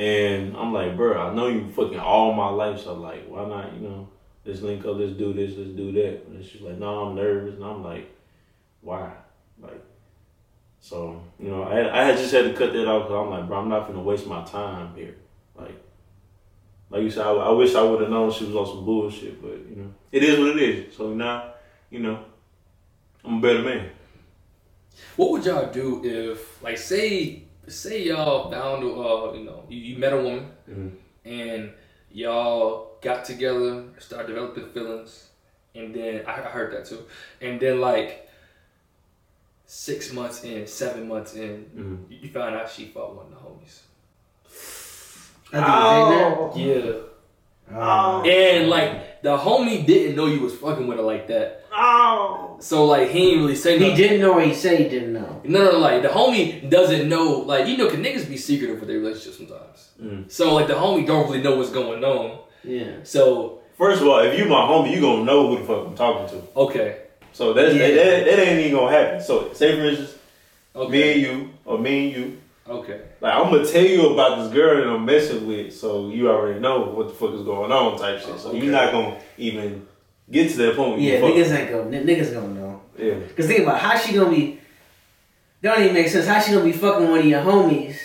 and 0.00 0.56
I'm 0.56 0.72
like, 0.72 0.96
bro, 0.96 1.20
I 1.20 1.34
know 1.34 1.48
you 1.48 1.70
fucking 1.72 2.00
all 2.00 2.32
my 2.32 2.48
life, 2.48 2.80
so 2.80 2.94
like, 2.94 3.26
why 3.28 3.46
not, 3.46 3.74
you 3.74 3.80
know, 3.80 4.08
let's 4.46 4.62
link 4.62 4.86
up, 4.86 4.96
let's 4.96 5.12
do 5.12 5.34
this, 5.34 5.52
let's 5.58 5.72
do 5.72 5.92
that. 5.92 6.26
And 6.26 6.42
she's 6.42 6.62
like, 6.62 6.78
no, 6.78 7.04
I'm 7.04 7.16
nervous, 7.16 7.56
and 7.56 7.64
I'm 7.64 7.84
like, 7.84 8.10
why, 8.80 9.12
like. 9.60 9.84
So 10.82 11.22
you 11.38 11.48
know, 11.48 11.64
I, 11.64 12.08
I 12.08 12.12
just 12.12 12.32
had 12.32 12.44
to 12.44 12.54
cut 12.54 12.72
that 12.72 12.88
off 12.88 13.02
because 13.02 13.26
I'm 13.26 13.30
like, 13.30 13.46
bro, 13.46 13.58
I'm 13.58 13.68
not 13.68 13.86
gonna 13.86 14.00
waste 14.00 14.26
my 14.26 14.42
time 14.44 14.94
here. 14.94 15.16
Like, 15.54 15.78
like 16.88 17.02
you 17.02 17.10
said, 17.10 17.26
I, 17.26 17.32
I 17.32 17.50
wish 17.50 17.74
I 17.74 17.82
would 17.82 18.00
have 18.00 18.08
known 18.08 18.32
she 18.32 18.46
was 18.46 18.56
on 18.56 18.66
some 18.66 18.86
bullshit, 18.86 19.42
but 19.42 19.58
you 19.68 19.76
know, 19.76 19.94
it 20.10 20.24
is 20.24 20.38
what 20.38 20.56
it 20.56 20.62
is. 20.62 20.96
So 20.96 21.12
now, 21.12 21.52
you 21.90 21.98
know, 21.98 22.24
I'm 23.22 23.36
a 23.36 23.40
better 23.42 23.62
man. 23.62 23.90
What 25.16 25.32
would 25.32 25.44
y'all 25.44 25.70
do 25.70 26.02
if, 26.02 26.62
like, 26.62 26.78
say, 26.78 27.42
say 27.70 28.02
y'all 28.04 28.50
found, 28.50 28.82
uh, 28.84 29.32
you 29.34 29.44
know, 29.44 29.64
you, 29.68 29.78
you 29.78 29.98
met 29.98 30.12
a 30.12 30.16
woman 30.16 30.50
Mhm. 30.68 30.92
and 31.24 31.72
y'all 32.12 32.92
got 33.00 33.24
together, 33.24 33.84
started 33.98 34.28
developing 34.28 34.66
feelings, 34.70 35.28
and 35.74 35.94
then 35.94 36.24
I, 36.26 36.32
I 36.32 36.50
heard 36.50 36.72
that 36.74 36.86
too, 36.86 37.04
and 37.40 37.60
then 37.60 37.80
like 37.80 38.28
six 39.66 40.12
months 40.12 40.42
in, 40.44 40.66
seven 40.66 41.06
months 41.08 41.34
in, 41.34 41.64
Mhm. 41.76 42.10
you, 42.12 42.18
you 42.22 42.28
found 42.30 42.54
out 42.56 42.70
she 42.70 42.86
fought 42.86 43.14
one 43.14 43.26
of 43.26 43.32
the 43.32 43.36
homies. 43.36 43.80
I 45.52 45.56
think 45.60 45.66
Yeah, 45.66 46.46
it's 46.46 46.56
in 46.56 46.82
there. 46.82 47.00
Oh. 47.72 48.22
and 48.22 48.68
like 48.68 49.22
the 49.22 49.36
homie 49.36 49.86
didn't 49.86 50.16
know 50.16 50.26
you 50.26 50.40
was 50.40 50.54
fucking 50.56 50.86
with 50.88 50.96
her 50.98 51.04
like 51.04 51.28
that, 51.28 51.64
Oh, 51.72 52.49
so 52.60 52.84
like 52.86 53.10
he 53.10 53.30
ain't 53.32 53.38
really 53.40 53.56
say 53.56 53.78
nothing. 53.78 53.96
He 53.96 54.02
didn't 54.02 54.20
know 54.20 54.38
he 54.38 54.54
said 54.54 54.78
he 54.78 54.88
didn't 54.88 55.12
know. 55.12 55.40
No, 55.44 55.64
no, 55.64 55.72
no, 55.72 55.78
like 55.78 56.02
the 56.02 56.08
homie 56.08 56.68
doesn't 56.70 57.08
know, 57.08 57.38
like 57.40 57.66
you 57.66 57.76
know, 57.76 57.88
can 57.88 58.02
niggas 58.02 58.28
be 58.28 58.36
secretive 58.36 58.78
with 58.78 58.88
their 58.88 58.98
relationship 58.98 59.34
sometimes. 59.34 59.90
Mm. 60.00 60.30
So 60.30 60.54
like 60.54 60.66
the 60.68 60.74
homie 60.74 61.06
don't 61.06 61.24
really 61.28 61.42
know 61.42 61.56
what's 61.56 61.70
going 61.70 62.04
on. 62.04 62.38
Yeah. 62.64 62.92
So 63.02 63.60
first 63.78 64.00
of 64.02 64.08
all, 64.08 64.20
if 64.20 64.38
you 64.38 64.44
my 64.46 64.56
homie, 64.56 64.94
you 64.94 65.00
gonna 65.00 65.24
know 65.24 65.48
who 65.48 65.58
the 65.58 65.64
fuck 65.64 65.86
I'm 65.86 65.94
talking 65.96 66.38
to. 66.38 66.46
okay, 66.56 66.98
So 67.32 67.52
that's 67.52 67.74
Yeah. 67.74 67.88
that, 67.88 67.94
that, 67.94 68.24
that 68.26 68.38
ain't 68.46 68.60
even 68.66 68.78
gonna 68.78 68.96
happen. 68.96 69.20
So 69.22 69.52
say 69.54 69.76
for 69.76 69.84
instance, 69.86 70.16
me 70.90 71.12
and 71.12 71.20
you 71.22 71.50
or 71.64 71.78
me 71.78 72.06
and 72.06 72.16
you. 72.16 72.38
okay. 72.68 73.00
Like 73.20 73.34
I'm 73.34 73.50
gonna 73.50 73.66
tell 73.66 73.82
you 73.84 74.10
about 74.14 74.38
this 74.38 74.52
girl 74.52 74.76
that 74.76 74.86
I'm 74.88 75.04
messing 75.04 75.46
with, 75.46 75.74
so 75.74 76.08
you 76.10 76.30
already 76.30 76.60
know 76.60 76.80
what 76.82 77.08
the 77.08 77.14
fuck 77.14 77.32
is 77.34 77.42
going 77.42 77.72
on, 77.72 77.98
type 77.98 78.20
shit. 78.20 78.38
So 78.38 78.50
Okay. 78.50 78.58
you're 78.58 78.72
not 78.72 78.92
gonna 78.92 79.16
even 79.38 79.86
get 80.30 80.50
to 80.52 80.56
that 80.58 80.76
point. 80.76 80.92
Where 80.92 81.00
Yeah, 81.00 81.20
niggas 81.20 81.50
ain't 81.58 81.70
gonna 81.70 81.96
n- 81.96 82.06
niggas 82.06 82.32
gonna 82.32 82.48
know. 82.54 82.82
Yeah, 82.98 83.14
Cause 83.36 83.46
think 83.46 83.60
about 83.60 83.76
it, 83.76 83.82
how 83.82 83.96
she 83.96 84.14
gonna 84.14 84.30
be. 84.30 84.58
That 85.62 85.74
don't 85.74 85.82
even 85.84 85.94
make 85.94 86.08
sense. 86.08 86.26
How 86.26 86.40
she 86.40 86.52
gonna 86.52 86.64
be 86.64 86.72
fucking 86.72 87.08
one 87.10 87.18
of 87.20 87.24
your 87.26 87.42
homies, 87.42 87.96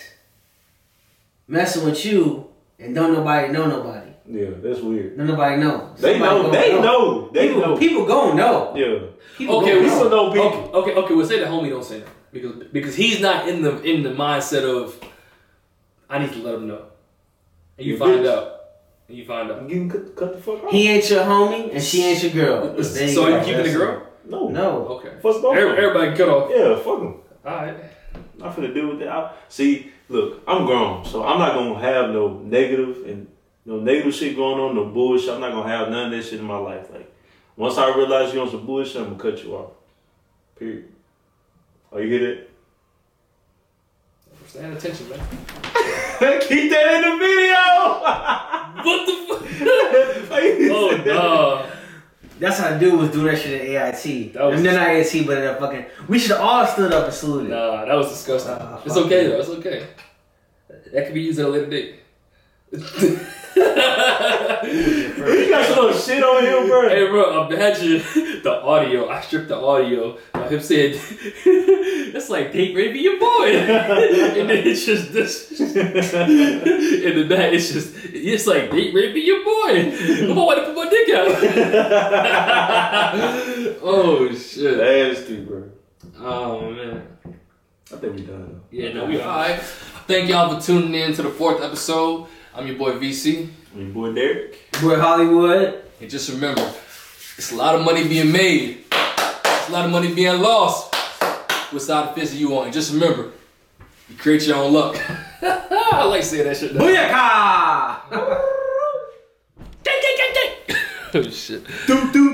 messing 1.47 1.85
with 1.85 2.05
you, 2.05 2.47
and 2.79 2.93
don't 2.95 3.13
nobody 3.13 3.51
know 3.51 3.67
nobody. 3.67 4.11
yeah, 4.27 4.49
that's 4.61 4.79
weird. 4.81 5.17
Don't 5.17 5.27
nobody 5.27 5.61
know. 5.61 5.93
They 5.97 6.17
Somebody 6.19 6.41
know, 6.43 6.51
they 6.51 6.81
know, 6.81 7.29
they 7.31 7.47
people, 7.47 7.61
know. 7.61 7.77
People 7.77 8.05
gonna 8.05 8.33
know. 8.35 8.73
Yeah, 8.75 8.99
People 9.37 9.61
Okay, 9.61 9.79
we 9.81 9.89
still 9.89 10.09
know 10.09 10.31
people. 10.31 10.47
Okay, 10.47 10.91
okay, 10.91 10.93
okay. 11.01 11.13
We'll 11.13 11.25
say 11.27 11.39
the 11.39 11.45
homie 11.45 11.69
don't 11.69 11.83
say 11.83 11.99
that 11.99 12.09
because 12.31 12.53
because 12.71 12.95
he's 12.95 13.21
not 13.21 13.47
in 13.47 13.61
the 13.61 13.81
in 13.83 14.03
the 14.03 14.09
mindset 14.11 14.63
of 14.63 14.99
I 16.09 16.19
need 16.19 16.31
to 16.33 16.39
let 16.39 16.55
him 16.55 16.67
know, 16.67 16.85
and 17.77 17.85
you 17.87 17.93
You 17.93 17.99
find 17.99 18.19
bitch. 18.21 18.27
out, 18.31 18.43
and 18.43 18.54
you 19.07 19.25
find 19.25 19.51
out. 19.51 19.59
I'm 19.59 19.67
getting 19.67 19.89
cut, 19.89 20.15
cut 20.15 20.33
the 20.35 20.41
fuck 20.41 20.63
off. 20.63 20.71
He 20.71 20.87
ain't 20.89 21.09
your 21.09 21.23
homie, 21.23 21.73
and 21.73 21.81
she 21.83 22.03
ain't 22.03 22.23
your 22.23 22.31
girl. 22.33 22.73
There 22.75 22.83
So 23.07 23.25
go. 23.27 23.37
you 23.37 23.43
keeping 23.45 23.63
the 23.63 23.71
girl? 23.77 24.07
no. 24.25 24.47
No. 24.49 24.87
Okay. 24.97 25.09
Fuck 25.21 25.41
both. 25.41 25.57
Every- 25.57 25.77
Everybody 25.77 26.15
cut 26.17 26.29
off. 26.29 26.49
Yeah, 26.53 26.75
fuck 26.77 26.99
them. 26.99 27.15
All 27.45 27.55
right. 27.55 27.75
I'm 28.41 28.51
finna 28.53 28.73
deal 28.73 28.87
with 28.89 28.99
that. 28.99 29.09
I, 29.09 29.31
see, 29.49 29.91
look, 30.09 30.41
I'm 30.47 30.65
grown, 30.65 31.05
so 31.05 31.23
I'm 31.23 31.39
not 31.39 31.53
gonna 31.53 31.79
have 31.79 32.09
no 32.11 32.39
negative 32.39 33.03
and 33.07 33.27
no 33.65 33.79
negative 33.79 34.13
shit 34.13 34.35
going 34.35 34.59
on, 34.59 34.75
no 34.75 34.85
bullshit. 34.85 35.29
I'm 35.29 35.39
not 35.41 35.51
gonna 35.53 35.69
have 35.69 35.89
none 35.89 36.07
of 36.07 36.11
that 36.11 36.23
shit 36.29 36.39
in 36.39 36.45
my 36.45 36.57
life. 36.57 36.87
Like, 36.91 37.11
once 37.55 37.77
I 37.77 37.95
realize 37.95 38.33
you 38.33 38.41
on 38.41 38.49
some 38.49 38.65
bullshit, 38.65 38.97
I'm 38.97 39.15
gonna 39.17 39.31
cut 39.31 39.43
you 39.43 39.55
off. 39.55 39.71
Period. 40.57 40.85
Oh, 41.91 41.99
you 41.99 42.09
hear 42.09 42.45
Stand 44.47 44.77
attention, 44.77 45.09
man. 45.09 45.19
Keep 46.41 46.71
that 46.71 46.95
in 46.95 47.01
the 47.01 47.17
video. 47.19 48.51
What 48.83 49.05
the 49.05 49.13
fuck? 49.27 49.41
oh 50.71 51.01
no. 51.05 51.71
That's 52.37 52.59
how 52.59 52.77
dude 52.77 52.99
was 52.99 53.11
doing 53.11 53.27
that 53.27 53.37
shit 53.39 53.61
at 53.75 53.95
AIT. 54.05 54.33
That 54.33 54.43
was- 54.43 54.59
I 54.59 54.63
mean, 54.63 54.73
not 54.73 54.87
AIT, 54.89 55.25
but 55.25 55.37
at 55.37 55.55
a 55.55 55.59
fucking. 55.59 55.85
We 56.07 56.19
should 56.19 56.33
all 56.33 56.65
stood 56.67 56.91
up 56.91 57.05
and 57.05 57.13
saluted. 57.13 57.49
Nah, 57.51 57.85
that 57.85 57.95
was 57.95 58.09
disgusting. 58.09 58.51
Ah, 58.59 58.81
it's 58.85 58.97
okay 58.97 59.23
you. 59.23 59.29
though. 59.29 59.39
It's 59.39 59.49
okay. 59.49 59.87
That 60.91 61.05
could 61.05 61.13
be 61.13 61.21
used 61.21 61.39
at 61.39 61.45
a 61.45 61.49
later 61.49 61.67
date. 61.69 61.99
You 63.55 65.49
got 65.49 65.65
some 65.65 65.85
little 65.85 65.99
shit 65.99 66.23
on 66.23 66.43
him, 66.43 66.67
bro. 66.67 66.89
Hey, 66.89 67.07
bro, 67.07 67.47
imagine 67.47 68.03
the 68.43 68.61
audio. 68.61 69.09
I 69.09 69.21
stripped 69.21 69.47
the 69.47 69.55
audio 69.55 70.17
of 70.33 70.51
him 70.51 70.59
saying, 70.59 70.99
"It's 71.45 72.29
like 72.29 72.51
date 72.51 72.75
raping 72.75 73.01
your 73.01 73.19
boy," 73.19 73.45
and 73.55 74.49
then 74.49 74.67
it's 74.67 74.85
just 74.85 75.13
this, 75.13 75.51
and 75.59 75.67
then 75.67 77.27
that 77.29 77.53
it's 77.53 77.71
just 77.71 77.93
it's 78.13 78.45
like 78.47 78.71
date 78.71 78.93
raping 78.93 79.25
your 79.25 79.43
boy. 79.43 79.91
On, 80.29 80.35
why 80.35 80.55
to 80.55 80.65
put 80.65 80.75
my 80.75 80.89
dick 80.89 81.09
out? 81.15 81.27
oh 83.81 84.33
shit! 84.35 84.77
Nasty, 84.77 85.41
bro. 85.41 85.69
Oh 86.19 86.71
man. 86.71 87.07
I 87.93 87.97
think 87.97 88.15
we 88.15 88.21
done. 88.23 88.61
Yeah, 88.71 88.93
no, 88.93 89.05
we 89.05 89.21
all 89.21 89.27
right. 89.27 89.59
Thank 90.07 90.29
y'all 90.29 90.59
for 90.59 90.65
tuning 90.65 90.95
in 90.95 91.13
to 91.13 91.21
the 91.21 91.29
fourth 91.29 91.61
episode. 91.61 92.27
I'm 92.55 92.67
your 92.67 92.77
boy 92.77 92.93
VC, 92.93 93.49
I'm 93.73 93.81
Your 93.81 93.89
boy 93.89 94.13
Derek. 94.13 94.71
Boy 94.81 94.95
Hollywood. 94.97 95.83
and 95.99 96.09
just 96.09 96.29
remember, 96.29 96.61
it's 97.37 97.51
a 97.51 97.55
lot 97.55 97.75
of 97.75 97.83
money 97.83 98.07
being 98.07 98.31
made. 98.31 98.85
It's 98.91 99.69
a 99.69 99.71
lot 99.71 99.85
of 99.85 99.91
money 99.91 100.13
being 100.13 100.39
lost. 100.39 100.93
What 101.73 101.81
side 101.81 102.07
of 102.07 102.15
the 102.15 102.21
fence 102.21 102.33
are 102.33 102.37
you 102.37 102.57
on? 102.57 102.65
And 102.65 102.73
just 102.73 102.93
remember, 102.93 103.31
you 104.09 104.15
create 104.17 104.43
your 104.47 104.57
own 104.57 104.71
luck. 104.73 104.95
I 105.41 106.05
like 106.05 106.23
saying 106.23 106.45
that 106.45 106.55
shit. 106.57 106.73
Now. 106.75 106.81
Booyaka! 106.81 108.41
Oh 111.17 111.21
shit. 111.29 111.63
Doop 111.87 112.11
doop. 112.11 112.33